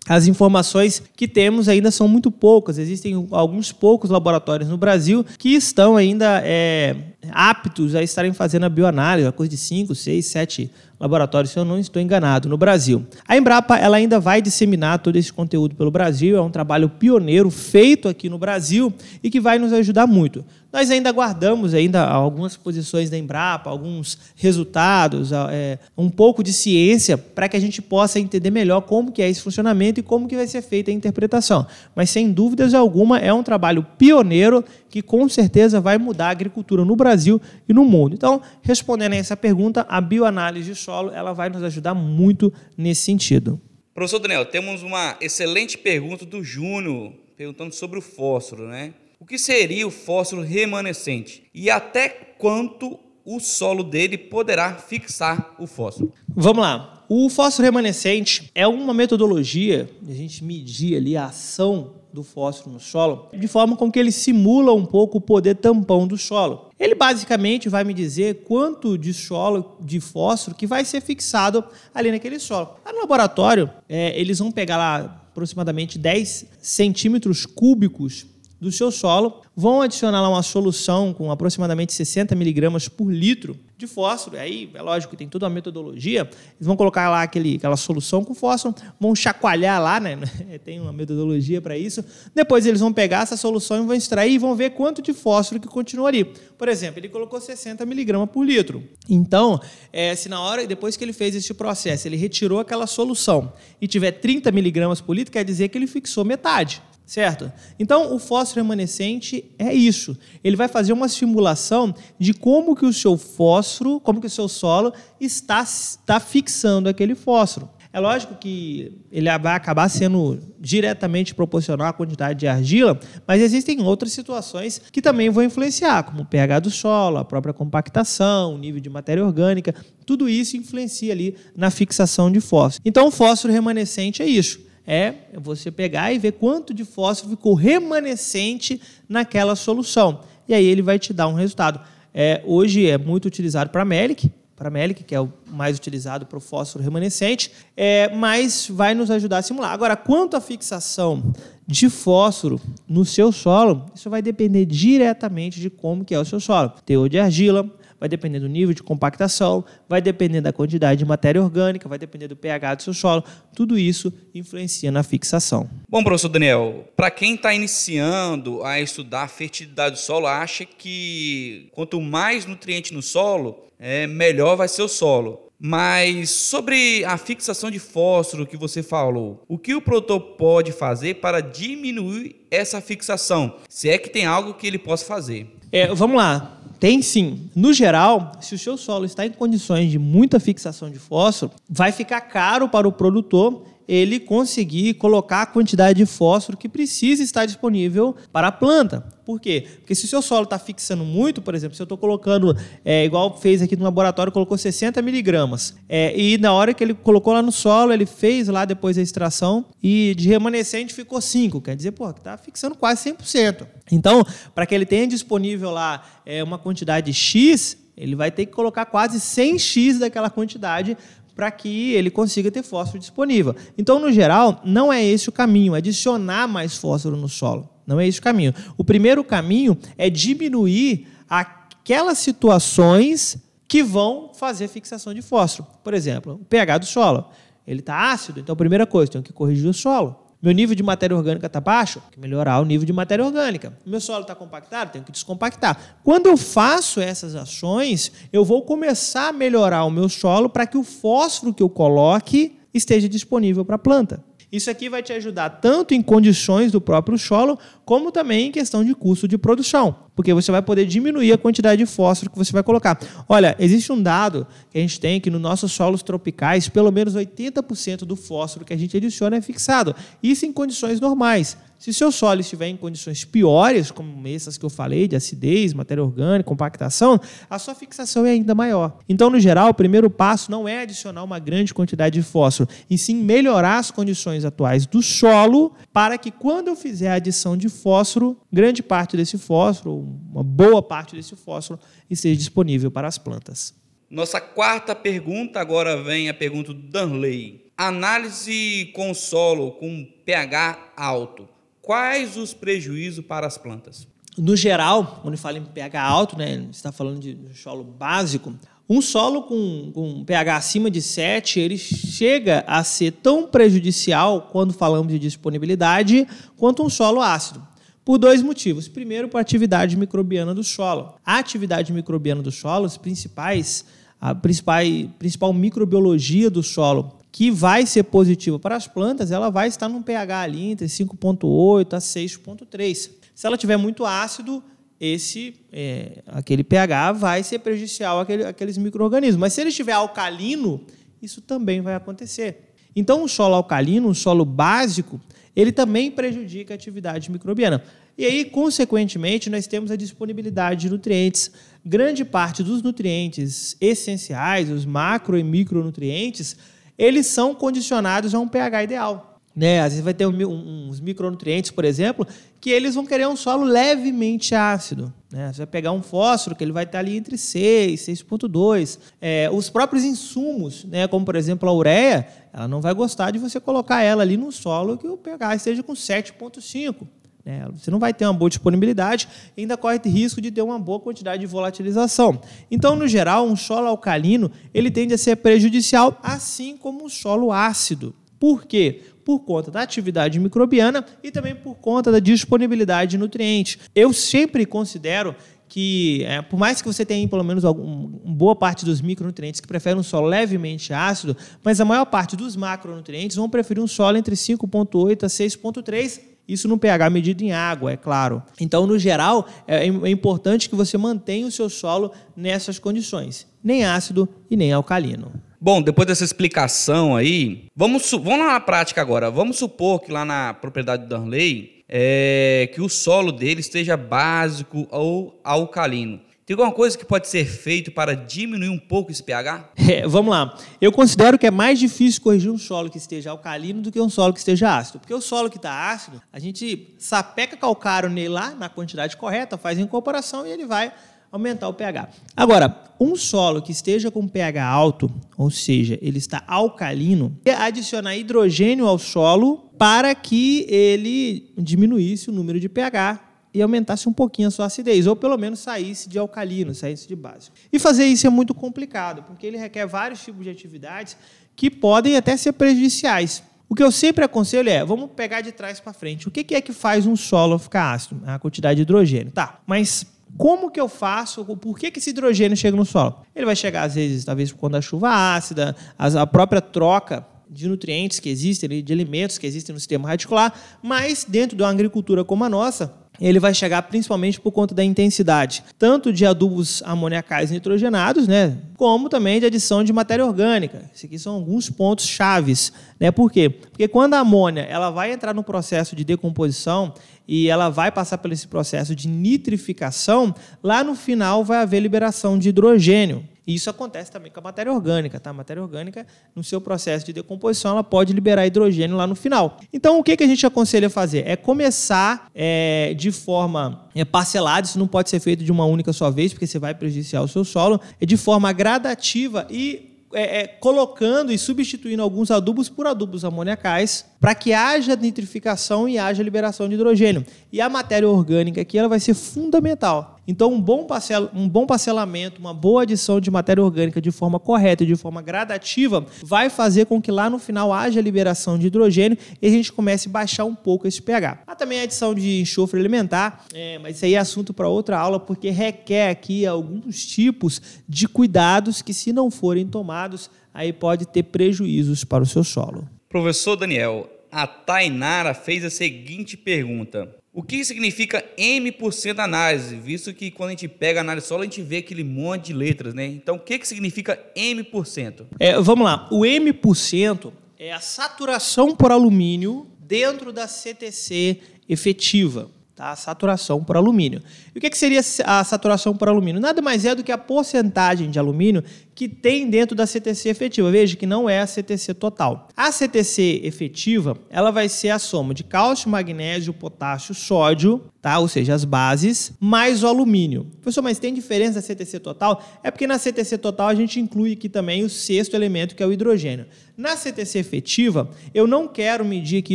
as 0.09 0.27
informações 0.27 1.03
que 1.17 1.27
temos 1.27 1.69
ainda 1.69 1.91
são 1.91 2.07
muito 2.07 2.31
poucas. 2.31 2.79
Existem 2.79 3.27
alguns 3.31 3.73
poucos 3.73 4.11
laboratórios 4.11 4.69
no 4.69 4.77
Brasil 4.77 5.25
que 5.39 5.51
estão 5.51 5.97
ainda 5.97 6.43
é, 6.45 6.97
aptos 7.31 7.95
a 7.95 8.03
estarem 8.03 8.33
fazendo 8.33 8.65
a 8.65 8.69
bioanálise, 8.69 9.27
uma 9.27 9.33
coisa 9.33 9.51
de 9.51 9.57
5, 9.57 9.95
6, 9.95 10.27
7 10.27 10.71
laboratórios, 11.05 11.53
se 11.53 11.59
eu 11.59 11.65
não 11.67 11.79
estou 11.79 12.01
enganado, 12.01 12.49
no 12.49 12.57
Brasil. 12.57 13.05
A 13.29 13.37
Embrapa 13.37 13.77
ela 13.77 13.99
ainda 13.99 14.19
vai 14.19 14.41
disseminar 14.41 14.99
todo 14.99 15.17
esse 15.17 15.31
conteúdo 15.31 15.75
pelo 15.75 15.91
Brasil, 15.91 16.37
é 16.37 16.41
um 16.41 16.51
trabalho 16.51 16.89
pioneiro 16.89 17.51
feito 17.51 18.09
aqui 18.09 18.31
no 18.31 18.39
Brasil 18.39 18.93
e 19.23 19.31
que 19.31 19.39
vai 19.39 19.59
nos 19.59 19.73
ajudar 19.73 20.07
muito. 20.07 20.43
Nós 20.75 20.91
ainda 20.91 21.13
guardamos 21.13 21.73
ainda 21.73 22.05
algumas 22.05 22.57
posições 22.57 23.09
da 23.09 23.17
Embrapa, 23.17 23.71
alguns 23.71 24.19
resultados, 24.35 25.31
é, 25.31 25.79
um 25.97 26.11
pouco 26.11 26.43
de 26.43 26.53
ciência 26.53 27.17
para 27.17 27.49
que 27.49 27.57
a 27.57 27.61
gente 27.61 27.81
possa 27.81 28.19
entender 28.19 28.51
melhor 28.51 28.81
como 28.81 29.13
que 29.13 29.23
é 29.23 29.31
esse 29.31 29.41
funcionamento 29.41 30.01
e 30.01 30.03
como 30.03 30.27
que 30.27 30.35
vai 30.35 30.49
ser 30.49 30.63
feita 30.63 30.91
a 30.91 30.95
interpretação. 30.95 31.65
Mas 31.95 32.11
sem 32.11 32.33
dúvidas 32.33 32.75
alguma 32.75 33.21
é 33.21 33.33
um 33.33 33.45
trabalho 33.45 33.87
pioneiro 33.97 34.65
que 34.95 35.01
com 35.01 35.29
certeza 35.29 35.81
vai 35.81 35.99
mudar 35.99 36.27
a 36.29 36.31
agricultura 36.31 36.85
no 36.85 36.97
Brasil 36.97 37.41
e 37.69 37.73
no 37.73 37.85
mundo. 37.85 38.15
Então, 38.15 38.41
respondendo 38.63 39.13
a 39.13 39.17
essa 39.17 39.37
pergunta, 39.37 39.87
a 39.89 40.01
bioanálise 40.01 40.73
de 40.73 40.79
solo 40.79 40.94
ela 41.13 41.33
vai 41.33 41.49
nos 41.49 41.63
ajudar 41.63 41.95
muito 41.95 42.53
nesse 42.77 43.03
sentido. 43.03 43.61
Professor 43.95 44.19
Daniel, 44.19 44.45
temos 44.47 44.83
uma 44.83 45.17
excelente 45.21 45.79
pergunta 45.79 46.27
do 46.27 46.43
Júnior, 46.43 47.13
perguntando 47.37 47.75
sobre 47.75 47.99
o 47.99 48.03
fósforo, 48.03 48.67
né? 48.67 48.95
O 49.21 49.27
que 49.27 49.39
seria 49.39 49.87
o 49.87 49.91
fósforo 49.91 50.43
remanescente? 50.43 51.45
E 51.55 51.71
até 51.71 52.09
quanto 52.09 52.99
o 53.25 53.41
solo 53.41 53.83
dele 53.83 54.19
poderá 54.19 54.75
fixar 54.75 55.55
o 55.59 55.67
fósforo? 55.67 56.13
Vamos 56.29 56.63
lá. 56.63 57.05
O 57.09 57.29
fósforo 57.31 57.65
remanescente 57.65 58.51
é 58.55 58.67
uma 58.67 58.93
metodologia 58.93 59.89
de 60.03 60.13
a 60.13 60.15
gente 60.15 60.43
medir 60.43 60.97
ali 60.97 61.17
a 61.17 61.27
ação 61.27 61.95
do 62.15 62.23
fósforo 62.23 62.71
no 62.71 62.79
solo, 62.79 63.29
de 63.37 63.49
forma 63.49 63.75
com 63.77 63.91
que 63.91 63.99
ele 63.99 64.13
simula 64.13 64.73
um 64.73 64.87
pouco 64.87 65.19
o 65.19 65.21
poder 65.21 65.57
tampão 65.57 66.07
do 66.07 66.17
solo. 66.17 66.71
Ele 66.79 66.95
basicamente 66.95 67.69
vai 67.69 67.83
me 67.83 67.93
dizer 67.93 68.45
quanto 68.45 68.97
de 68.97 69.13
solo 69.13 69.77
de 69.81 69.99
fósforo 69.99 70.57
que 70.57 70.65
vai 70.65 70.85
ser 70.85 71.01
fixado 71.01 71.65
ali 71.93 72.13
naquele 72.13 72.39
solo. 72.39 72.77
Lá 72.87 72.93
no 72.93 73.01
laboratório, 73.01 73.69
é, 73.89 74.17
eles 74.19 74.39
vão 74.39 74.53
pegar 74.53 74.77
lá 74.77 75.23
aproximadamente 75.33 75.99
10 75.99 76.47
centímetros 76.63 77.45
cúbicos 77.45 78.27
do 78.61 78.71
seu 78.71 78.93
solo, 78.93 79.43
vão 79.57 79.83
adicionar 79.83 80.23
lá 80.23 80.29
uma 80.29 80.43
solução 80.45 81.13
com 81.13 81.33
aproximadamente 81.33 81.93
60 81.93 82.37
miligramas 82.37 82.87
por 82.87 83.13
litro 83.13 83.59
de 83.77 83.87
fósforo. 83.87 84.37
Aí, 84.37 84.71
é 84.73 84.83
lógico 84.83 85.11
que 85.11 85.17
tem 85.17 85.29
toda 85.29 85.47
uma 85.47 85.55
metodologia. 85.55 86.21
Eles 86.21 86.67
vão 86.67 86.77
colocar 86.77 87.09
lá 87.11 87.23
aquele, 87.23 87.57
aquela 87.57 87.77
solução 87.77 88.25
com 88.25 88.35
fósforo, 88.35 88.75
vão 89.01 89.15
chacoalhar 89.15 89.83
lá, 89.83 89.99
né? 89.99 90.19
tem 90.65 90.81
uma 90.81 90.93
metodologia 90.93 91.61
para 91.61 91.77
isso. 91.77 92.05
Depois 92.35 92.67
eles 92.67 92.81
vão 92.81 92.93
pegar 92.93 93.23
essa 93.23 93.37
solução 93.37 93.83
e 93.83 93.87
vão 93.87 93.97
extrair 93.97 94.33
e 94.33 94.39
vão 94.39 94.55
ver 94.55 94.71
quanto 94.71 95.03
de 95.03 95.13
fósforo 95.13 95.61
que 95.61 95.69
continua 95.69 96.09
ali. 96.09 96.25
Por 96.25 96.69
exemplo, 96.69 97.01
ele 97.01 97.09
colocou 97.09 97.41
60 97.41 97.85
miligramas 97.85 98.29
por 98.31 98.45
litro. 98.45 98.83
Então, 99.09 99.61
é, 99.93 100.15
se 100.15 100.29
na 100.29 100.41
hora, 100.41 100.67
depois 100.67 100.97
que 100.97 101.05
ele 101.05 101.13
fez 101.13 101.35
esse 101.35 101.53
processo, 101.53 102.07
ele 102.07 102.17
retirou 102.17 102.61
aquela 102.61 102.87
solução 102.87 103.53
e 103.81 103.89
tiver 103.89 104.13
30 104.13 104.53
miligramas 104.53 105.01
por 105.01 105.15
litro, 105.15 105.33
quer 105.33 105.45
dizer 105.45 105.69
que 105.69 105.77
ele 105.77 105.87
fixou 105.87 106.25
metade. 106.25 106.81
Certo? 107.07 107.53
Então, 107.79 108.15
o 108.15 108.19
fósforo 108.19 108.63
remanescente 108.63 109.45
é 109.59 109.75
isso. 109.75 110.17
Ele 110.43 110.57
vai 110.57 110.69
fazer 110.69 110.93
uma 110.93 111.07
simulação 111.07 111.95
de 112.19 112.33
como 112.33 112.75
que 112.75 112.87
o 112.87 112.93
seu 112.95 113.19
fósforo, 113.19 114.01
como 114.01 114.21
que 114.21 114.27
o 114.27 114.31
seu 114.31 114.49
solo 114.49 114.93
está, 115.21 115.63
está 115.63 116.19
fixando 116.19 116.89
aquele 116.89 117.15
fósforo. 117.15 117.69
É 117.93 118.01
lógico 118.01 118.35
que 118.35 118.99
ele 119.13 119.29
vai 119.39 119.55
acabar 119.55 119.89
sendo 119.89 120.41
diretamente 120.59 121.33
proporcional 121.33 121.87
à 121.87 121.93
quantidade 121.93 122.41
de 122.41 122.47
argila, 122.49 122.99
mas 123.25 123.41
existem 123.41 123.81
outras 123.83 124.11
situações 124.13 124.83
que 124.91 125.01
também 125.01 125.31
vão 125.31 125.45
influenciar, 125.45 126.03
como 126.03 126.23
o 126.23 126.27
pH 126.27 126.59
do 126.59 126.71
solo, 126.71 127.19
a 127.19 127.25
própria 127.25 127.55
compactação, 127.55 128.55
o 128.55 128.59
nível 128.59 128.81
de 128.81 128.91
matéria 128.91 129.25
orgânica, 129.25 129.73
tudo 130.05 130.29
isso 130.29 130.57
influencia 130.57 131.13
ali 131.13 131.37
na 131.55 131.71
fixação 131.71 132.33
de 132.33 132.41
fósforo. 132.41 132.83
Então, 132.85 133.07
o 133.07 133.11
fósforo 133.13 133.53
remanescente 133.53 134.23
é 134.23 134.27
isso 134.27 134.74
é 134.87 135.15
você 135.35 135.71
pegar 135.71 136.13
e 136.13 136.19
ver 136.19 136.33
quanto 136.33 136.75
de 136.75 136.85
fósforo 136.85 137.31
ficou 137.31 137.55
remanescente 137.55 138.81
naquela 139.09 139.57
solução. 139.57 140.21
E 140.49 140.55
aí 140.55 140.65
ele 140.65 140.83
vai 140.83 140.99
te 140.99 141.13
dar 141.13 141.29
um 141.29 141.35
resultado. 141.35 141.81
É, 142.13 142.43
hoje 142.45 142.89
é 142.89 142.99
muito 142.99 143.27
utilizado 143.27 143.71
para 143.71 143.85
Melic, 143.85 144.31
para 144.57 144.71
Melic, 144.71 145.03
que 145.03 145.15
é 145.15 145.21
o 145.21 145.33
mais 145.51 145.77
utilizado 145.77 146.27
para 146.27 146.39
o 146.39 146.41
fósforo 146.41 146.85
remanescente, 146.85 147.51
é, 147.77 148.15
mas 148.15 148.69
vai 148.71 148.95
nos 148.95 149.11
ajudar 149.11 149.39
a 149.39 149.43
simular. 149.43 149.73
Agora, 149.73 149.97
quanto 149.97 150.37
à 150.37 150.41
fixação 150.41 151.33
de 151.67 151.89
fósforo 151.89 152.61
no 152.89 153.05
seu 153.05 153.33
solo, 153.33 153.87
isso 153.95 154.09
vai 154.09 154.23
depender 154.23 154.65
diretamente 154.65 155.61
de 155.61 155.71
como 155.71 156.05
que 156.05 156.15
é 156.15 156.19
o 156.19 156.25
seu 156.25 156.39
solo. 156.39 156.73
Teor 156.85 157.09
de 157.09 157.19
argila, 157.19 157.69
vai 158.05 158.09
depender 158.09 158.39
do 158.39 158.49
nível 158.49 158.75
de 158.75 158.83
compactação, 158.83 159.65
vai 159.89 160.03
depender 160.03 160.43
da 160.43 160.53
quantidade 160.53 160.99
de 160.99 161.07
matéria 161.07 161.43
orgânica, 161.43 161.89
vai 161.89 161.99
depender 161.99 162.29
do 162.29 162.37
pH 162.37 162.75
do 162.75 162.83
seu 162.83 162.93
solo. 162.93 163.25
Tudo 163.57 163.79
isso 163.79 164.13
influencia 164.35 164.93
na 164.93 165.03
fixação. 165.03 165.71
Bom, 165.89 166.05
professor 166.05 166.29
Daniel, 166.29 166.87
para 166.95 167.11
quem 167.11 167.35
está 167.35 167.55
iniciando 167.55 168.63
a 168.63 168.79
estudar 168.79 169.23
a 169.23 169.29
fertilidade 169.29 169.95
do 169.95 169.99
solo, 169.99 170.27
acha 170.27 170.67
que 170.67 171.69
quanto 171.73 171.99
mais 171.99 172.45
nutriente 172.45 172.93
no 172.93 173.01
solo, 173.01 173.65
é, 173.79 174.07
melhor 174.07 174.55
vai 174.55 174.69
ser 174.69 174.83
o 174.83 174.89
solo. 174.89 175.41
Mas 175.59 176.29
sobre 176.29 177.07
a 177.07 177.17
fixação 177.17 177.71
de 177.71 177.79
fósforo 177.79 178.47
que 178.47 178.57
você 178.57 178.83
falou, 178.83 179.43
o 179.49 179.57
que 179.57 179.75
o 179.75 179.81
produtor 179.81 180.21
pode 180.37 180.73
fazer 180.73 181.15
para 181.15 181.41
diminuir 181.41 182.37
essa 182.51 182.83
fixação? 182.83 183.57
Se 183.67 183.89
é 183.89 183.97
que 183.97 184.11
tem 184.11 184.27
algo 184.27 184.53
que 184.53 184.67
ele 184.67 184.79
possa 184.79 185.07
fazer. 185.07 185.47
É, 185.73 185.87
vamos 185.95 186.19
lá. 186.19 186.61
Tem 186.85 187.01
sim. 187.01 187.49
No 187.57 187.73
geral, 187.73 188.33
se 188.43 188.55
o 188.55 188.59
seu 188.59 188.77
solo 188.77 189.07
está 189.07 189.25
em 189.25 189.31
condições 189.31 189.91
de 189.91 189.99
muita 189.99 190.39
fixação 190.39 190.91
de 190.91 190.99
fósforo, 190.99 191.51
vai 191.67 191.91
ficar 191.91 192.21
caro 192.21 192.69
para 192.69 192.87
o 192.87 192.93
produtor 192.93 193.63
ele 193.89 194.19
conseguir 194.19 194.95
colocar 194.95 195.43
a 195.43 195.47
quantidade 195.47 195.99
de 195.99 196.07
fósforo 196.07 196.57
que 196.57 196.69
precisa 196.69 197.23
estar 197.23 197.47
disponível 197.47 198.15
para 198.33 198.49
a 198.49 198.53
planta. 198.53 199.05
Por 199.25 199.41
quê? 199.41 199.67
Porque 199.79 199.95
se 199.95 200.05
o 200.05 200.09
seu 200.09 200.21
solo 200.21 200.45
está 200.45 200.59
fixando 200.59 201.05
muito, 201.05 201.41
por 201.41 201.55
exemplo, 201.55 201.75
se 201.75 201.81
eu 201.81 201.85
estou 201.85 201.97
colocando, 201.97 202.55
é, 202.85 203.05
igual 203.05 203.39
fez 203.39 203.63
aqui 203.63 203.75
no 203.75 203.85
laboratório, 203.85 204.31
colocou 204.31 204.57
60 204.59 205.01
miligramas, 205.01 205.75
é, 205.89 206.19
e 206.19 206.37
na 206.37 206.53
hora 206.53 206.75
que 206.75 206.85
ele 206.85 206.93
colocou 206.93 207.33
lá 207.33 207.41
no 207.41 207.53
solo, 207.53 207.93
ele 207.93 208.07
fez 208.07 208.49
lá 208.49 208.65
depois 208.65 208.99
a 208.99 209.03
extração, 209.03 209.65
e 209.83 210.15
de 210.15 210.29
remanescente 210.29 210.93
ficou 210.93 211.21
5, 211.21 211.61
quer 211.63 211.75
dizer, 211.75 211.93
pô, 211.93 212.11
está 212.11 212.37
fixando 212.37 212.75
quase 212.75 213.11
100%. 213.11 213.67
Então, 213.91 214.25
para 214.55 214.67
que 214.67 214.75
ele 214.75 214.85
tenha 214.85 215.07
disponível 215.07 215.71
lá 215.71 216.03
é, 216.27 216.45
uma 216.45 216.59
quantidade 216.59 217.13
X, 217.13 217.79
ele 217.97 218.17
vai 218.17 218.31
ter 218.31 218.47
que 218.47 218.53
colocar 218.53 218.87
quase 218.87 219.19
100x 219.19 219.99
daquela 219.99 220.29
quantidade 220.29 220.97
para 221.35 221.51
que 221.51 221.93
ele 221.93 222.11
consiga 222.11 222.51
ter 222.51 222.63
fósforo 222.63 222.99
disponível. 222.99 223.55
Então, 223.77 223.99
no 223.99 224.13
geral, 224.13 224.61
não 224.65 224.93
é 224.93 225.05
esse 225.05 225.29
o 225.29 225.33
caminho, 225.33 225.75
adicionar 225.75 226.47
mais 226.47 226.77
fósforo 226.77 227.17
no 227.17 227.29
solo. 227.29 227.69
Não 227.87 228.01
é 228.01 228.07
esse 228.07 228.19
o 228.19 228.23
caminho. 228.23 228.55
O 228.77 228.85
primeiro 228.85 229.23
caminho 229.23 229.77
é 229.99 230.09
diminuir 230.09 231.07
aquelas 231.29 232.19
situações 232.19 233.37
que 233.67 233.83
vão 233.83 234.31
fazer 234.33 234.69
fixação 234.69 235.13
de 235.13 235.23
fósforo. 235.23 235.69
Por 235.83 235.95
exemplo, 235.95 236.35
o 236.41 236.45
pH 236.45 236.79
do 236.79 236.87
solo. 236.87 237.27
Ele 237.67 237.81
está 237.81 238.13
ácido, 238.13 238.41
então 238.41 238.53
a 238.53 238.57
primeira 238.57 238.87
coisa, 238.87 239.13
tem 239.13 239.23
que 239.23 239.33
corrigir 239.33 239.69
o 239.69 239.75
solo. 239.75 240.24
Meu 240.45 240.53
nível 240.53 240.77
de 240.77 240.83
matéria 240.83 241.17
orgânica 241.17 241.47
está 241.47 241.59
baixo? 241.59 242.01
Tem 242.01 242.11
que 242.11 242.21
melhorar 242.21 242.61
o 242.61 242.67
nível 242.67 242.85
de 242.85 242.93
matéria 242.93 243.25
orgânica. 243.25 243.73
Meu 243.87 243.99
solo 243.99 244.21
está 244.21 244.35
compactado? 244.35 244.93
Tenho 244.93 245.03
que 245.03 245.11
descompactar. 245.11 245.97
Quando 246.05 246.27
eu 246.27 246.37
faço 246.37 247.01
essas 247.01 247.35
ações, 247.35 248.13
eu 248.31 248.45
vou 248.45 248.61
começar 248.61 249.29
a 249.29 249.33
melhorar 249.33 249.85
o 249.85 249.91
meu 249.91 250.07
solo 250.07 250.51
para 250.51 250.67
que 250.67 250.77
o 250.77 250.85
fósforo 250.85 251.55
que 251.55 251.63
eu 251.63 251.71
coloque 251.71 252.59
esteja 252.75 253.09
disponível 253.09 253.65
para 253.65 253.77
a 253.77 253.79
planta. 253.79 254.23
Isso 254.55 254.71
aqui 254.71 254.89
vai 254.89 255.03
te 255.03 255.13
ajudar 255.13 255.51
tanto 255.51 255.95
em 255.95 256.01
condições 256.01 256.71
do 256.71 256.81
próprio 256.81 257.19
solo, 257.19 257.59
como 257.85 258.13
também 258.13 258.47
em 258.47 258.53
questão 258.53 258.85
de 258.85 258.95
custo 258.95 259.27
de 259.27 259.37
produção, 259.37 259.97
porque 260.15 260.33
você 260.33 260.53
vai 260.53 260.63
poder 260.63 260.87
diminuir 260.87 261.33
a 261.33 261.37
quantidade 261.37 261.85
de 261.85 261.87
fósforo 261.91 262.31
que 262.31 262.39
você 262.39 262.53
vai 262.53 262.63
colocar. 262.63 262.97
Olha, 263.29 263.57
existe 263.59 263.91
um 263.91 264.01
dado 264.01 264.47
que 264.71 264.79
a 264.79 264.81
gente 264.81 265.01
tem 265.01 265.21
que 265.21 265.29
nos 265.29 265.41
nossos 265.41 265.73
solos 265.73 266.05
tropicais, 266.05 266.69
pelo 266.69 266.93
menos 266.93 267.17
80% 267.17 268.05
do 268.05 268.15
fósforo 268.15 268.65
que 268.65 268.73
a 268.73 268.77
gente 268.77 268.97
adiciona 268.97 269.35
é 269.35 269.41
fixado. 269.41 269.93
Isso 270.23 270.47
em 270.47 270.53
condições 270.53 271.01
normais. 271.01 271.57
Se 271.79 271.93
seu 271.93 272.11
solo 272.11 272.41
estiver 272.41 272.69
em 272.69 272.77
condições 272.77 273.25
piores, 273.25 273.91
como 273.91 274.27
essas 274.27 274.57
que 274.57 274.65
eu 274.65 274.71
falei, 274.71 275.07
de 275.07 275.17
acidez, 275.17 275.75
matéria 275.75 276.03
orgânica, 276.03 276.49
compactação, 276.49 277.21
a 277.49 277.59
sua 277.59 277.75
fixação 277.75 278.25
é 278.25 278.31
ainda 278.31 278.55
maior. 278.55 278.99
Então, 279.09 279.29
no 279.29 279.39
geral, 279.39 279.69
o 279.69 279.75
primeiro 279.75 280.09
passo 280.09 280.51
não 280.51 280.67
é 280.67 280.81
adicionar 280.81 281.23
uma 281.23 281.39
grande 281.39 281.75
quantidade 281.75 282.19
de 282.19 282.27
fósforo, 282.27 282.69
e 282.89 282.97
sim 282.97 283.17
melhorar 283.17 283.79
as 283.79 283.91
condições 283.91 284.45
atuais 284.45 284.87
do 284.87 285.03
solo 285.03 285.75
para 285.93 286.17
que 286.17 286.31
quando 286.31 286.69
eu 286.69 286.77
fizer 286.77 287.11
a 287.11 287.15
adição 287.15 287.57
de 287.57 287.69
fósforo, 287.69 288.39
grande 288.53 288.83
parte 288.83 289.17
desse 289.17 289.37
fósforo, 289.37 290.19
uma 290.33 290.43
boa 290.43 290.83
parte 290.83 291.15
desse 291.15 291.37
fósforo, 291.37 291.79
esteja 292.09 292.37
disponível 292.37 292.91
para 292.91 293.09
as 293.09 293.19
plantas. 293.19 293.75
Nossa 294.11 294.41
quarta 294.41 294.95
pergunta 294.95 295.61
agora 295.61 296.03
vem 296.03 296.29
a 296.29 296.35
pergunta 296.35 296.73
do 296.73 296.81
Danley. 296.81 297.67
Análise 297.77 298.91
com 298.95 299.13
solo 299.13 299.73
com 299.73 300.07
pH 300.25 300.93
alto 300.97 301.54
quais 301.85 302.37
os 302.37 302.55
prejuízos 302.55 303.25
para 303.25 303.47
as 303.47 303.59
plantas? 303.59 304.09
No 304.37 304.57
geral, 304.57 305.21
quando 305.23 305.37
fala 305.39 305.59
em 305.59 305.65
pH 305.65 306.03
alto, 306.03 306.37
né, 306.37 306.67
está 306.71 306.91
falando 306.91 307.21
de 307.21 307.39
solo 307.55 307.85
básico, 307.85 308.53
um 308.89 309.01
solo 309.01 309.43
com, 309.43 309.93
com 309.95 310.25
pH 310.25 310.57
acima 310.57 310.91
de 310.91 311.01
7, 311.01 311.61
ele 311.61 311.79
chega 311.79 312.65
a 312.67 312.83
ser 312.83 313.13
tão 313.13 313.47
prejudicial 313.47 314.49
quando 314.51 314.75
falamos 314.75 315.13
de 315.13 315.19
disponibilidade, 315.19 316.27
quanto 316.57 316.83
um 316.83 316.91
solo 316.91 317.21
ácido. 317.23 317.63
Por 318.05 318.19
dois 318.19 318.43
motivos. 318.43 318.87
Primeiro, 318.87 319.29
por 319.29 319.41
atividade 319.41 319.97
microbiana 319.97 320.53
do 320.53 320.63
solo. 320.63 321.15
A 321.25 321.39
atividade 321.39 321.91
microbiana 321.93 322.43
do 322.43 322.53
solo, 322.53 322.85
os 322.85 322.99
principais, 322.99 323.87
a 324.21 324.35
principal, 324.35 324.83
principal 325.19 325.53
microbiologia 325.55 326.51
do 326.51 326.63
solo 326.63 327.24
que 327.35 327.51
vai 327.51 327.85
ser 327.85 328.05
positiva 328.05 328.61
para 328.61 328.77
as 328.77 328.87
plantas, 328.87 329.33
ela 329.33 329.51
vai 329.51 329.67
estar 329.67 329.89
num 329.89 330.01
pH 330.01 330.41
ali 330.41 330.71
entre 330.71 330.87
5,8 330.87 331.95
a 331.95 331.99
6,3. 331.99 333.11
Se 333.35 333.45
ela 333.45 333.59
tiver 333.59 333.77
muito 333.77 334.07
ácido, 334.07 334.63
esse 335.01 335.57
é, 335.73 336.23
aquele 336.29 336.63
pH 336.63 337.11
vai 337.11 337.43
ser 337.43 337.59
prejudicial 337.59 338.21
àquele, 338.21 338.45
àqueles 338.45 338.79
micro-organismos. 338.79 339.41
Mas 339.41 339.53
se 339.53 339.61
ele 339.61 339.71
estiver 339.71 339.95
alcalino, 339.95 340.83
isso 341.21 341.41
também 341.41 341.81
vai 341.81 341.97
acontecer. 341.97 342.73
Então, 342.95 343.25
o 343.25 343.29
solo 343.29 343.57
alcalino, 343.57 344.07
um 344.07 344.15
solo 344.15 344.45
básico, 344.45 345.21
ele 345.57 345.73
também 345.73 346.13
prejudica 346.13 346.73
a 346.73 346.77
atividade 346.77 347.33
microbiana. 347.33 347.83
E 348.17 348.25
aí, 348.25 348.45
consequentemente, 348.45 349.51
nós 349.51 349.67
temos 349.67 349.91
a 349.91 349.97
disponibilidade 349.97 350.83
de 350.83 350.91
nutrientes. 350.91 351.51
Grande 351.85 352.25
parte 352.25 352.63
dos 352.63 352.81
nutrientes 352.81 353.77
essenciais, 353.81 354.71
os 354.71 354.87
macro 354.87 355.37
e 355.37 355.43
micronutrientes, 355.43 356.57
eles 356.99 357.27
são 357.27 357.55
condicionados 357.55 358.35
a 358.35 358.39
um 358.39 358.49
pH 358.49 358.85
ideal. 358.85 359.35
Né? 359.55 359.81
Às 359.81 359.93
vezes 359.93 360.05
vai 360.05 360.13
ter 360.13 360.27
uns 360.27 360.99
micronutrientes, 360.99 361.71
por 361.71 361.85
exemplo, 361.85 362.27
que 362.61 362.71
eles 362.71 362.97
vão 362.97 363.07
querer 363.07 363.29
um 363.29 363.37
solo 363.37 363.63
levemente 363.63 364.53
ácido. 364.53 365.15
Né? 365.31 365.53
Você 365.53 365.59
vai 365.59 365.67
pegar 365.67 365.93
um 365.93 366.03
fósforo 366.03 366.57
que 366.57 366.65
ele 366.65 366.73
vai 366.73 366.83
estar 366.83 366.99
ali 366.99 367.17
entre 367.17 367.39
6 367.39 368.01
6,2. 368.01 368.99
É, 369.21 369.49
os 369.53 369.71
próprios 369.71 370.05
insumos, 370.05 370.85
né? 370.85 371.07
como 371.07 371.25
por 371.25 371.37
exemplo 371.37 371.69
a 371.69 371.73
ureia, 371.73 372.27
ela 372.53 372.67
não 372.67 372.81
vai 372.81 372.93
gostar 372.95 373.31
de 373.31 373.39
você 373.39 373.61
colocar 373.61 374.03
ela 374.03 374.23
ali 374.23 374.37
no 374.37 374.51
solo 374.51 374.99
que 374.99 375.07
o 375.07 375.17
pH 375.17 375.55
esteja 375.55 375.83
com 375.85 375.93
7,5. 375.93 377.07
Né? 377.45 377.69
Você 377.73 377.91
não 377.91 377.99
vai 377.99 378.15
ter 378.15 378.25
uma 378.25 378.33
boa 378.33 378.49
disponibilidade 378.49 379.29
e 379.57 379.63
ainda 379.63 379.77
corre 379.77 380.01
risco 380.05 380.41
de 380.41 380.51
ter 380.51 380.63
uma 380.63 380.79
boa 380.79 380.99
quantidade 380.99 381.41
de 381.41 381.47
volatilização. 381.47 382.41
Então, 382.71 382.97
no 382.97 383.07
geral, 383.07 383.47
um 383.47 383.57
solo 383.57 383.89
alcalino 383.89 384.51
ele 384.73 384.91
tende 384.91 385.15
a 385.15 385.19
ser 385.19 385.37
prejudicial, 385.37 386.19
assim 386.23 386.77
como 386.77 387.05
um 387.05 387.09
solo 387.09 387.53
ácido. 387.53 388.15
Por 388.39 388.65
quê? 388.65 389.03
Por 389.25 389.41
conta 389.41 389.71
da 389.71 389.83
atividade 389.83 390.39
microbiana 390.39 391.05
e 391.23 391.31
também 391.31 391.55
por 391.55 391.77
conta 391.77 392.11
da 392.11 392.19
disponibilidade 392.19 393.13
de 393.13 393.19
nutrientes. 393.19 393.79
Eu 393.95 394.13
sempre 394.13 394.67
considero 394.67 395.35
que, 395.67 396.23
é, 396.25 396.43
por 396.43 396.59
mais 396.59 396.83
que 396.83 396.87
você 396.87 397.07
tenha 397.07 397.27
pelo 397.27 397.43
menos 397.43 397.65
algum, 397.65 398.07
boa 398.07 398.55
parte 398.55 398.85
dos 398.85 399.01
micronutrientes 399.01 399.61
que 399.61 399.67
preferem 399.67 399.99
um 399.99 400.03
solo 400.03 400.27
levemente 400.27 400.93
ácido, 400.93 401.37
mas 401.63 401.81
a 401.81 401.85
maior 401.85 402.05
parte 402.05 402.37
dos 402.37 402.55
macronutrientes 402.55 403.37
vão 403.37 403.49
preferir 403.49 403.83
um 403.83 403.87
solo 403.87 404.19
entre 404.19 404.37
5,8 404.37 405.25
a 405.25 405.27
6,3 405.27 406.34
isso 406.49 406.69
no 406.69 406.79
pH 406.79 407.11
medido 407.11 407.43
em 407.43 407.53
água, 407.53 407.93
é 407.93 407.97
claro. 407.97 408.43
Então, 408.61 408.87
no 408.87 408.99
geral, 408.99 409.47
é, 409.67 409.87
é 409.87 410.11
importante 410.11 410.69
que 410.69 410.77
você 410.77 410.99
mantenha 410.99 411.47
o 411.47 411.51
seu 411.51 411.69
solo 411.69 412.13
nessas 412.37 412.79
condições, 412.79 413.47
nem 413.63 413.85
ácido 413.85 414.29
e 414.51 414.57
nem 414.57 414.73
alcalino. 414.73 415.33
Bom, 415.61 415.81
depois 415.81 416.07
dessa 416.07 416.25
explicação 416.25 417.17
aí, 417.17 417.69
vamos, 417.75 418.11
vamos 418.11 418.39
lá 418.39 418.53
na 418.53 418.61
prática 418.61 419.01
agora. 419.01 419.31
Vamos 419.31 419.57
supor 419.57 420.01
que 420.01 420.13
lá 420.13 420.23
na 420.23 420.53
propriedade 420.53 421.05
do 421.05 421.09
Darley, 421.09 421.83
é, 421.89 422.69
que 422.75 422.83
o 422.83 422.89
solo 422.89 423.33
dele 423.33 423.61
esteja 423.61 423.97
básico 423.97 424.87
ou 424.91 425.41
alcalino. 425.43 426.21
Tem 426.47 426.53
alguma 426.53 426.73
coisa 426.73 426.99
que 426.99 427.07
pode 427.07 427.27
ser 427.27 427.47
feito 427.47 427.91
para 427.91 428.15
diminuir 428.15 428.69
um 428.69 428.79
pouco 428.79 429.11
esse 429.11 429.23
pH? 429.23 429.71
É, 429.85 430.07
vamos 430.09 430.31
lá. 430.31 430.57
Eu 430.81 430.91
considero 430.91 431.39
que 431.39 431.47
é 431.47 431.51
mais 431.51 431.79
difícil 431.79 432.23
corrigir 432.23 432.51
um 432.51 432.57
solo 432.57 432.91
que 432.91 432.97
esteja 432.97 433.31
alcalino 433.31 433.83
do 433.83 433.93
que 433.93 434.01
um 434.01 434.09
solo 434.09 434.33
que 434.33 434.39
esteja 434.39 434.77
ácido. 434.77 434.99
Porque 434.99 435.13
o 435.13 435.21
solo 435.21 435.51
que 435.51 435.59
está 435.59 435.91
ácido, 435.91 436.23
a 436.33 436.39
gente 436.39 436.95
sapeca 436.99 437.55
calcário 437.55 438.09
nele 438.09 438.31
lá, 438.31 438.55
na 438.55 438.69
quantidade 438.69 439.17
correta, 439.17 439.59
faz 439.59 439.79
incorporação 439.79 440.47
e 440.47 440.51
ele 440.51 440.65
vai 440.65 440.93
aumentar 441.31 441.69
o 441.69 441.75
pH. 441.75 442.09
Agora, 442.35 442.83
um 442.99 443.15
solo 443.15 443.61
que 443.61 443.73
esteja 443.73 444.11
com 444.11 444.27
pH 444.27 444.65
alto, 444.65 445.11
ou 445.37 445.51
seja, 445.51 445.99
ele 446.01 446.19
está 446.19 446.43
alcalino, 446.47 447.37
é 447.45 447.53
adicionar 447.53 448.17
hidrogênio 448.17 448.87
ao 448.87 448.99
solo 448.99 449.71
para 449.79 450.15
que 450.15 450.65
ele 450.69 451.53
diminuísse 451.59 452.31
o 452.31 452.33
número 452.33 452.59
de 452.59 452.69
pH 452.69 453.34
e 453.55 453.63
aumentasse 453.63 454.09
um 454.09 454.13
pouquinho 454.13 454.49
a 454.49 454.51
sua 454.51 454.67
acidez, 454.67 455.07
ou 455.07 455.15
pelo 455.15 455.39
menos 455.39 455.61
saísse 455.61 456.09
de 456.09 456.19
alcalino, 456.19 456.75
saísse 456.75 457.07
de 457.07 457.15
básico. 457.15 457.57
E 457.73 457.79
fazer 457.79 458.05
isso 458.05 458.27
é 458.27 458.31
muito 458.31 458.53
complicado, 458.53 459.23
porque 459.23 459.47
ele 459.47 459.57
requer 459.57 459.87
vários 459.87 460.23
tipos 460.25 460.43
de 460.43 460.51
atividades 460.51 461.17
que 461.55 461.71
podem 461.71 462.17
até 462.17 462.37
ser 462.37 462.53
prejudiciais. 462.53 463.45
O 463.69 463.75
que 463.75 463.83
eu 463.83 463.93
sempre 463.93 464.25
aconselho 464.25 464.69
é, 464.69 464.85
vamos 464.85 465.11
pegar 465.15 465.41
de 465.41 465.53
trás 465.53 465.79
para 465.79 465.93
frente. 465.93 466.27
O 466.27 466.31
que 466.31 466.55
é 466.55 466.61
que 466.61 466.73
faz 466.73 467.07
um 467.07 467.15
solo 467.15 467.59
ficar 467.59 467.93
ácido? 467.93 468.21
A 468.27 468.39
quantidade 468.39 468.77
de 468.77 468.83
hidrogênio. 468.83 469.33
Tá, 469.33 469.61
mas 469.67 470.05
como 470.37 470.71
que 470.71 470.81
eu 470.81 470.89
faço? 470.89 471.45
Por 471.45 471.79
que, 471.79 471.93
que 471.93 472.01
esse 472.01 472.11
hidrogênio 472.11 472.57
chega 472.57 472.77
no 472.77 472.85
solo? 472.85 473.25
Ele 473.35 473.47
vai 473.47 473.55
chegar, 473.55 473.85
às 473.85 473.95
vezes, 473.95 474.25
talvez 474.25 474.51
por 474.51 474.59
conta 474.59 474.79
da 474.79 474.83
chuva 474.83 475.35
ácida, 475.35 475.77
a 475.97 476.27
própria 476.27 476.61
troca 476.61 477.25
de 477.49 477.69
nutrientes 477.69 478.19
que 478.19 478.29
existem, 478.29 478.83
de 478.83 478.93
alimentos 478.93 479.39
que 479.39 479.47
existem 479.47 479.73
no 479.73 479.79
sistema 479.79 480.09
radicular, 480.09 480.53
mas 480.83 481.25
dentro 481.29 481.57
de 481.57 481.63
uma 481.63 481.71
agricultura 481.71 482.25
como 482.25 482.45
a 482.45 482.49
nossa, 482.49 482.93
ele 483.21 483.39
vai 483.39 483.55
chegar 483.55 483.83
principalmente 483.83 484.41
por 484.41 484.51
conta 484.53 484.75
da 484.75 484.83
intensidade, 484.83 485.63
tanto 485.79 486.13
de 486.13 486.27
adubos 486.27 486.83
amoniacais 486.85 487.51
nitrogenados, 487.51 488.27
né, 488.27 488.59
como 488.77 489.09
também 489.09 489.39
de 489.39 489.47
adição 489.47 489.85
de 489.85 489.93
matéria 489.93 490.27
orgânica. 490.27 490.91
Esses 490.93 491.05
aqui 491.05 491.19
são 491.19 491.35
alguns 491.35 491.71
pontos 491.71 492.07
chaves, 492.07 492.73
né? 492.99 493.11
Por 493.11 493.31
quê? 493.31 493.49
Porque 493.49 493.87
quando 493.87 494.15
a 494.15 494.21
amônia 494.21 494.63
ela 494.63 494.91
vai 494.91 495.13
entrar 495.13 495.33
no 495.33 495.45
processo 495.45 495.95
de 495.95 496.05
decomposição 496.05 496.93
e 497.27 497.49
ela 497.49 497.69
vai 497.69 497.91
passar 497.91 498.19
por 498.19 498.33
esse 498.33 498.47
processo 498.47 498.95
de 498.95 499.09
nitrificação, 499.09 500.35
lá 500.63 500.83
no 500.83 500.95
final 500.95 501.45
vai 501.45 501.59
haver 501.59 501.81
liberação 501.81 502.39
de 502.39 502.49
hidrogênio. 502.49 503.25
E 503.47 503.55
isso 503.55 503.69
acontece 503.69 504.11
também 504.11 504.33
com 504.33 504.41
a 504.41 504.43
matéria 504.43 504.73
orgânica, 504.73 505.21
tá? 505.21 505.31
A 505.31 505.33
matéria 505.33 505.63
orgânica, 505.63 506.07
no 506.35 506.43
seu 506.43 506.61
processo 506.61 507.05
de 507.05 507.13
decomposição, 507.13 507.73
ela 507.73 507.85
pode 507.85 508.13
liberar 508.13 508.47
hidrogênio 508.47 508.97
lá 508.97 509.07
no 509.07 509.15
final. 509.15 509.59
Então, 509.73 509.99
o 509.99 510.03
que, 510.03 510.17
que 510.17 510.25
a 510.25 510.27
gente 510.27 510.47
aconselha 510.47 510.87
a 510.87 510.91
fazer? 510.91 511.27
É 511.27 511.37
começar 511.37 512.31
é, 512.35 512.95
de 512.97 513.13
forma 513.13 513.89
é, 513.95 514.05
parcelada, 514.05 514.67
isso 514.67 514.79
não 514.79 514.87
pode 514.87 515.11
ser 515.11 515.21
feito 515.21 515.45
de 515.45 515.53
uma 515.53 515.67
única 515.67 515.93
só 515.93 516.11
vez, 516.11 516.33
porque 516.33 516.47
você 516.47 516.59
vai 516.59 516.75
prejudiciar 516.75 517.23
o 517.23 517.29
seu 517.29 517.45
solo, 517.45 517.81
é 518.01 518.07
de 518.07 518.17
forma 518.17 518.51
gradativa 518.53 519.47
e 519.51 519.91
é, 520.15 520.43
é, 520.43 520.47
colocando 520.47 521.33
e 521.33 521.39
substituindo 521.39 522.01
alguns 522.01 522.31
adubos 522.31 522.69
por 522.69 522.87
adubos 522.87 523.25
amoniacais 523.25 524.07
para 524.25 524.35
que 524.35 524.55
haja 524.55 524.97
nitrificação 524.97 525.87
e 525.87 525.99
haja 525.99 526.23
liberação 526.23 526.67
de 526.67 526.77
hidrogênio. 526.77 527.27
E 527.53 527.61
a 527.61 527.69
matéria 527.69 528.09
orgânica 528.09 528.59
aqui 528.59 528.79
ela 528.79 528.89
vai 528.89 528.99
ser 528.99 529.13
fundamental. 529.13 530.19
Então, 530.27 530.51
um 530.51 530.59
bom, 530.59 530.85
parcel, 530.85 531.29
um 531.35 531.47
bom 531.47 531.67
parcelamento, 531.67 532.41
uma 532.41 532.55
boa 532.55 532.85
adição 532.85 533.21
de 533.21 533.31
matéria 533.31 533.63
orgânica 533.63 534.01
de 534.01 534.11
forma 534.11 534.41
correta 534.41 534.83
e 534.83 534.87
de 534.87 534.97
forma 534.97 535.21
gradativa 535.21 536.07
vai 536.23 536.49
fazer 536.49 536.87
com 536.87 537.03
que 537.03 537.13
lá 537.13 537.29
no 537.29 537.39
final 537.39 537.71
haja 537.71 538.01
liberação 538.01 538.59
de 538.59 538.69
hidrogênio 538.69 539.19
e 539.43 539.47
a 539.47 539.51
gente 539.51 539.71
comece 539.71 540.09
a 540.09 540.13
baixar 540.13 540.47
um 540.47 540.55
pouco 540.55 540.89
esse 540.89 541.03
pH. 541.03 541.43
Há 541.47 541.55
também 541.55 541.81
a 541.81 541.83
adição 541.83 542.15
de 542.15 542.41
enxofre 542.41 542.81
alimentar, 542.81 543.45
é, 543.53 543.79
mas 543.79 543.97
isso 543.97 544.07
aí 544.07 544.15
é 544.15 544.19
assunto 544.19 544.55
para 544.55 544.67
outra 544.67 544.99
aula, 544.99 545.21
porque 545.21 545.51
requer 545.51 546.09
aqui 546.09 546.47
alguns 546.47 547.05
tipos 547.05 547.61
de 547.87 548.09
cuidados 548.09 548.81
que, 548.81 548.95
se 548.95 549.13
não 549.13 549.31
forem 549.31 549.67
tomados, 549.67 550.31
aí 550.55 550.73
pode 550.73 551.05
ter 551.05 551.25
prejuízos 551.25 552.05
para 552.05 552.23
o 552.23 552.27
seu 552.27 552.43
solo. 552.43 552.89
Professor 553.15 553.55
Daniel, 553.55 554.11
a 554.35 554.49
Tainara 554.49 555.33
fez 555.33 555.65
a 555.65 555.71
seguinte 555.71 556.37
pergunta. 556.37 557.09
O 557.33 557.41
que 557.41 557.65
significa 557.65 558.25
M% 558.37 559.21
análise? 559.21 559.77
Visto 559.77 560.13
que 560.13 560.29
quando 560.29 560.49
a 560.49 560.53
gente 560.53 560.67
pega 560.67 560.99
a 560.99 561.03
análise 561.03 561.29
solo, 561.29 561.43
a 561.43 561.45
gente 561.45 561.63
vê 561.63 561.77
aquele 561.77 562.03
monte 562.03 562.47
de 562.47 562.53
letras, 562.53 562.95
né? 562.95 563.07
Então, 563.07 563.37
o 563.37 563.39
que, 563.39 563.61
que 563.61 563.67
significa 563.67 564.19
M%? 564.35 565.27
É, 565.39 565.59
vamos 565.61 565.85
lá. 565.85 566.09
O 566.11 566.27
M% 566.27 567.33
é 567.57 567.73
a 567.73 567.79
saturação 567.79 568.75
por 568.75 568.91
alumínio 568.91 569.69
dentro 569.79 570.33
da 570.33 570.49
CTC 570.49 571.39
efetiva 571.69 572.51
tá? 572.75 572.95
saturação 572.97 573.63
por 573.63 573.77
alumínio. 573.77 574.23
E 574.55 574.59
o 574.59 574.61
que, 574.61 574.69
que 574.69 574.77
seria 574.77 575.01
a 575.25 575.45
saturação 575.45 575.97
por 575.97 576.09
alumínio? 576.09 576.41
Nada 576.41 576.61
mais 576.61 576.85
é 576.85 576.95
do 576.95 577.05
que 577.05 577.13
a 577.13 577.19
porcentagem 577.19 578.11
de 578.11 578.19
alumínio 578.19 578.65
que 578.95 579.09
tem 579.09 579.51
dentro 579.51 579.75
da 579.75 579.87
CTC 579.87 580.29
efetiva. 580.29 580.71
Veja 580.71 580.97
que 580.97 581.07
não 581.07 581.29
é 581.29 581.41
a 581.41 581.47
CTC 581.47 581.95
total. 581.95 582.49
A 582.57 582.71
CTC 582.71 583.41
efetiva, 583.43 584.17
ela 584.31 584.51
vai 584.51 584.69
ser 584.69 584.91
a 584.91 584.99
soma 584.99 585.35
de 585.35 585.43
cálcio, 585.43 585.91
magnésio, 585.91 586.53
potássio, 586.53 587.15
sódio, 587.15 587.85
tá? 588.01 588.19
Ou 588.19 588.29
seja, 588.29 588.55
as 588.55 588.65
bases, 588.65 589.33
mais 589.41 589.83
o 589.83 589.89
alumínio. 589.89 590.47
Professor, 590.61 590.83
mas 590.83 590.99
tem 590.99 591.13
diferença 591.13 591.55
da 591.55 591.63
CTC 591.63 591.99
total? 592.01 592.43
É 592.63 592.71
porque 592.71 592.87
na 592.87 592.99
CTC 592.99 593.39
total 593.39 593.69
a 593.69 593.75
gente 593.75 593.99
inclui 593.99 594.33
aqui 594.33 594.49
também 594.49 594.85
o 594.85 594.91
sexto 594.91 595.35
elemento, 595.35 595.75
que 595.75 595.83
é 595.83 595.87
o 595.87 595.93
hidrogênio. 595.93 596.47
Na 596.77 596.97
CTC 596.97 597.39
efetiva, 597.39 598.11
eu 598.33 598.47
não 598.47 598.69
quero 598.69 599.05
medir 599.05 599.39
aqui 599.39 599.55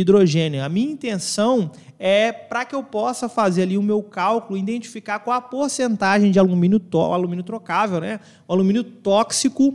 hidrogênio. 0.00 0.62
A 0.62 0.68
minha 0.68 0.90
intenção 0.90 1.70
é 2.02 2.32
para 2.32 2.64
que 2.64 2.74
eu 2.74 2.82
possa 2.82 3.28
fazer 3.28 3.62
ali 3.62 3.76
o 3.76 3.82
meu 3.82 4.02
cálculo, 4.02 4.58
identificar 4.58 5.18
qual 5.18 5.36
a 5.36 5.40
porcentagem 5.40 6.30
de 6.30 6.38
alumínio, 6.38 6.80
alumínio 6.94 7.44
trocável, 7.44 8.00
né? 8.00 8.20
o 8.48 8.52
alumínio 8.54 8.82
tóxico 8.82 9.29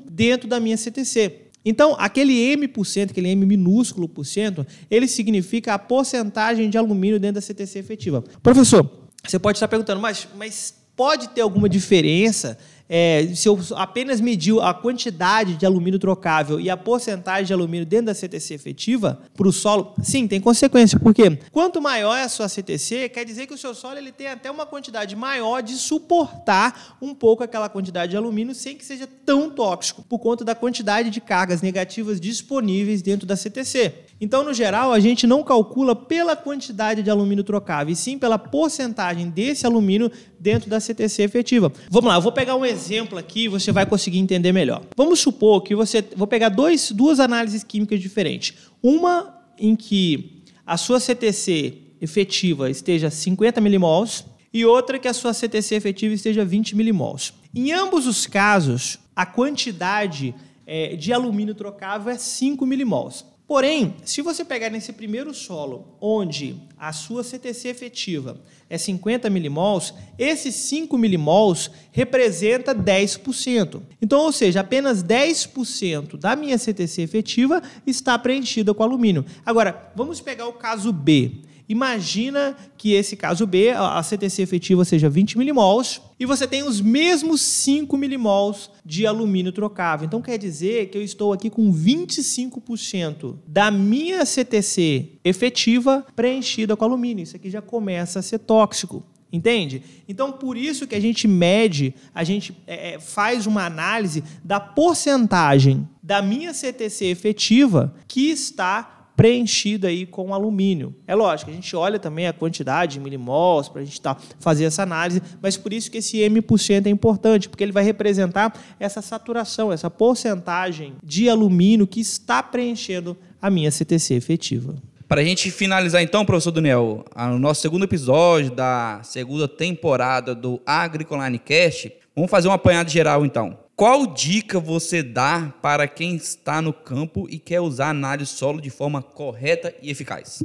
dentro 0.09 0.47
da 0.47 0.59
minha 0.59 0.77
CTC. 0.77 1.41
Então, 1.65 1.95
aquele 1.97 2.33
M%, 2.53 3.09
aquele 3.09 3.29
M 3.29 3.45
minúsculo 3.45 4.07
por 4.07 4.23
cento, 4.23 4.65
ele 4.89 5.07
significa 5.07 5.73
a 5.73 5.79
porcentagem 5.79 6.69
de 6.69 6.77
alumínio 6.77 7.19
dentro 7.19 7.35
da 7.35 7.41
CTC 7.41 7.79
efetiva. 7.79 8.23
Professor, 8.43 8.87
você 9.25 9.39
pode 9.39 9.57
estar 9.57 9.67
perguntando, 9.67 9.99
mas, 9.99 10.27
mas 10.37 10.75
pode 10.95 11.29
ter 11.29 11.41
alguma 11.41 11.67
diferença 11.67 12.57
é, 12.87 13.27
se 13.33 13.49
eu 13.49 13.59
apenas 13.75 14.21
medir 14.21 14.59
a 14.61 14.73
quantidade 14.73 15.55
de 15.55 15.65
alumínio 15.65 15.99
trocável 15.99 16.59
e 16.59 16.69
a 16.69 16.77
porcentagem 16.77 17.45
de 17.45 17.53
alumínio 17.53 17.85
dentro 17.85 18.07
da 18.07 18.13
CTC 18.13 18.53
efetiva 18.53 19.19
para 19.35 19.47
o 19.47 19.51
solo, 19.51 19.93
sim, 20.01 20.27
tem 20.27 20.39
consequência. 20.39 20.99
Porque 20.99 21.37
quanto 21.51 21.81
maior 21.81 22.15
é 22.15 22.23
a 22.23 22.29
sua 22.29 22.47
CTC, 22.47 23.09
quer 23.09 23.25
dizer 23.25 23.47
que 23.47 23.53
o 23.53 23.57
seu 23.57 23.73
solo 23.73 23.97
ele 23.97 24.11
tem 24.11 24.27
até 24.27 24.51
uma 24.51 24.65
quantidade 24.65 25.15
maior 25.15 25.61
de 25.61 25.73
suportar 25.73 26.97
um 27.01 27.13
pouco 27.13 27.43
aquela 27.43 27.69
quantidade 27.69 28.11
de 28.11 28.17
alumínio 28.17 28.53
sem 28.53 28.77
que 28.77 28.85
seja 28.85 29.07
tão 29.25 29.49
tóxico, 29.49 30.03
por 30.03 30.19
conta 30.19 30.45
da 30.45 30.53
quantidade 30.53 31.09
de 31.09 31.19
cargas 31.19 31.61
negativas 31.61 32.19
disponíveis 32.19 33.01
dentro 33.01 33.25
da 33.25 33.35
CTC. 33.35 34.05
Então, 34.21 34.43
no 34.43 34.53
geral, 34.53 34.93
a 34.93 34.99
gente 34.99 35.27
não 35.27 35.43
calcula 35.43 35.95
pela 35.95 36.35
quantidade 36.35 37.03
de 37.03 37.09
alumínio 37.09 37.43
trocável, 37.43 37.91
e 37.91 37.95
sim 37.95 38.17
pela 38.17 38.37
porcentagem 38.37 39.29
desse 39.29 39.65
alumínio 39.65 40.11
dentro 40.39 40.69
da 40.69 40.79
CTC 40.79 41.23
efetiva. 41.23 41.71
Vamos 41.89 42.07
lá, 42.07 42.15
eu 42.15 42.21
vou 42.21 42.31
pegar 42.31 42.55
um 42.55 42.65
exemplo 42.65 42.74
aqui 43.17 43.43
e 43.43 43.47
você 43.47 43.71
vai 43.71 43.85
conseguir 43.85 44.19
entender 44.19 44.51
melhor. 44.51 44.83
Vamos 44.95 45.19
supor 45.19 45.61
que 45.61 45.75
você. 45.75 46.03
Vou 46.15 46.27
pegar 46.27 46.49
dois, 46.49 46.91
duas 46.91 47.19
análises 47.19 47.63
químicas 47.63 47.99
diferentes. 47.99 48.53
Uma 48.81 49.35
em 49.57 49.75
que 49.75 50.43
a 50.65 50.77
sua 50.77 50.99
CTC 50.99 51.73
efetiva 52.01 52.69
esteja 52.69 53.09
50 53.09 53.61
milimols 53.61 54.25
e 54.53 54.65
outra 54.65 54.97
que 54.97 55.07
a 55.07 55.13
sua 55.13 55.33
CTC 55.33 55.75
efetiva 55.75 56.13
esteja 56.13 56.45
20 56.45 56.75
milimols. 56.75 57.33
Em 57.53 57.71
ambos 57.71 58.07
os 58.07 58.25
casos, 58.25 58.99
a 59.15 59.25
quantidade 59.25 60.33
é, 60.65 60.95
de 60.95 61.13
alumínio 61.13 61.53
trocável 61.53 62.11
é 62.11 62.17
5 62.17 62.65
milimols. 62.65 63.25
Porém, 63.47 63.95
se 64.03 64.23
você 64.23 64.43
pegar 64.43 64.71
nesse 64.71 64.91
primeiro 64.91 65.31
solo, 65.31 65.95
onde 66.01 66.55
a 66.77 66.91
sua 66.91 67.23
CTC 67.23 67.67
efetiva 67.67 68.41
é 68.67 68.75
50 68.75 69.29
milimols, 69.29 69.93
esses 70.17 70.55
5 70.55 70.97
milimols 70.97 71.69
representa 71.91 72.73
10%. 72.73 73.81
Então, 74.01 74.21
ou 74.21 74.31
seja, 74.31 74.61
apenas 74.61 75.03
10% 75.03 76.17
da 76.17 76.35
minha 76.35 76.57
CTC 76.57 77.03
efetiva 77.03 77.61
está 77.85 78.17
preenchida 78.17 78.73
com 78.73 78.81
alumínio. 78.81 79.23
Agora, 79.45 79.91
vamos 79.95 80.19
pegar 80.19 80.47
o 80.47 80.53
caso 80.53 80.91
B. 80.91 81.43
Imagina 81.67 82.55
que 82.77 82.93
esse 82.93 83.15
caso 83.15 83.47
B, 83.47 83.71
a 83.71 84.01
CTC 84.03 84.41
efetiva 84.41 84.85
seja 84.85 85.09
20 85.09 85.37
milimols 85.37 86.01
e 86.19 86.25
você 86.25 86.47
tem 86.47 86.63
os 86.63 86.79
mesmos 86.79 87.41
5 87.41 87.97
milimols 87.97 88.69
de 88.85 89.07
alumínio 89.07 89.51
trocável. 89.51 90.05
Então 90.05 90.21
quer 90.21 90.37
dizer 90.37 90.89
que 90.89 90.97
eu 90.97 91.01
estou 91.01 91.33
aqui 91.33 91.49
com 91.49 91.73
25% 91.73 93.35
da 93.47 93.71
minha 93.71 94.25
CTC 94.25 95.13
efetiva 95.23 96.05
preenchida 96.15 96.75
com 96.75 96.85
alumínio. 96.85 97.23
Isso 97.23 97.35
aqui 97.35 97.49
já 97.49 97.61
começa 97.61 98.19
a 98.19 98.21
ser 98.21 98.39
tóxico. 98.39 99.03
Entende? 99.33 99.83
Então, 100.07 100.31
por 100.31 100.55
isso 100.55 100.87
que 100.87 100.95
a 100.95 100.99
gente 100.99 101.27
mede, 101.27 101.93
a 102.13 102.23
gente 102.23 102.55
é, 102.65 102.93
é 102.93 102.99
faz 102.99 103.45
uma 103.45 103.65
análise 103.65 104.23
da 104.41 104.61
porcentagem 104.61 105.85
da 106.01 106.21
minha 106.21 106.53
CTC 106.53 107.07
efetiva 107.07 107.93
que 108.07 108.29
está 108.29 108.94
preenchida 109.15 109.87
aí 109.87 110.05
com 110.05 110.33
alumínio. 110.33 110.93
É 111.07 111.15
lógico, 111.15 111.49
a 111.49 111.53
gente 111.53 111.75
olha 111.75 111.97
também 111.97 112.27
a 112.27 112.33
quantidade 112.33 112.93
de 112.93 112.99
milimols 112.99 113.69
para 113.69 113.81
a 113.81 113.85
gente 113.85 113.99
tá, 114.01 114.17
fazer 114.39 114.65
essa 114.65 114.83
análise, 114.83 115.21
mas 115.41 115.57
por 115.57 115.71
isso 115.71 115.89
que 115.89 115.99
esse 115.99 116.19
M% 116.19 116.87
é 116.87 116.89
importante, 116.89 117.47
porque 117.47 117.63
ele 117.63 117.71
vai 117.71 117.83
representar 117.83 118.53
essa 118.79 119.01
saturação, 119.01 119.71
essa 119.71 119.89
porcentagem 119.89 120.93
de 121.03 121.29
alumínio 121.29 121.87
que 121.87 121.99
está 121.99 122.43
preenchendo 122.43 123.17
a 123.41 123.49
minha 123.49 123.71
CTC 123.71 124.15
efetiva. 124.15 124.75
Para 125.07 125.21
a 125.21 125.23
gente 125.23 125.51
finalizar 125.51 126.01
então, 126.01 126.25
professor 126.25 126.51
Daniel, 126.51 127.05
o 127.15 127.37
nosso 127.37 127.61
segundo 127.61 127.83
episódio 127.83 128.49
da 128.51 129.01
segunda 129.03 129.47
temporada 129.47 130.33
do 130.33 130.59
Agricolane 130.65 131.37
Cast, 131.37 131.93
vamos 132.15 132.31
fazer 132.31 132.47
um 132.47 132.51
apanhado 132.51 132.89
geral 132.89 133.23
então. 133.23 133.64
Qual 133.75 134.07
dica 134.07 134.57
você 134.57 135.03
dá 135.03 135.53
para 135.61 135.85
quem 135.85 136.15
está 136.15 136.61
no 136.61 136.71
campo 136.71 137.27
e 137.29 137.37
quer 137.37 137.59
usar 137.59 137.89
análise 137.89 138.31
solo 138.31 138.61
de 138.61 138.69
forma 138.69 139.01
correta 139.01 139.75
e 139.81 139.91
eficaz? 139.91 140.41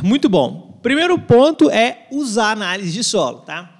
Muito 0.00 0.28
bom. 0.28 0.78
Primeiro 0.80 1.18
ponto 1.18 1.68
é 1.68 2.06
usar 2.12 2.52
análise 2.52 2.92
de 2.92 3.02
solo, 3.02 3.40
tá? 3.40 3.77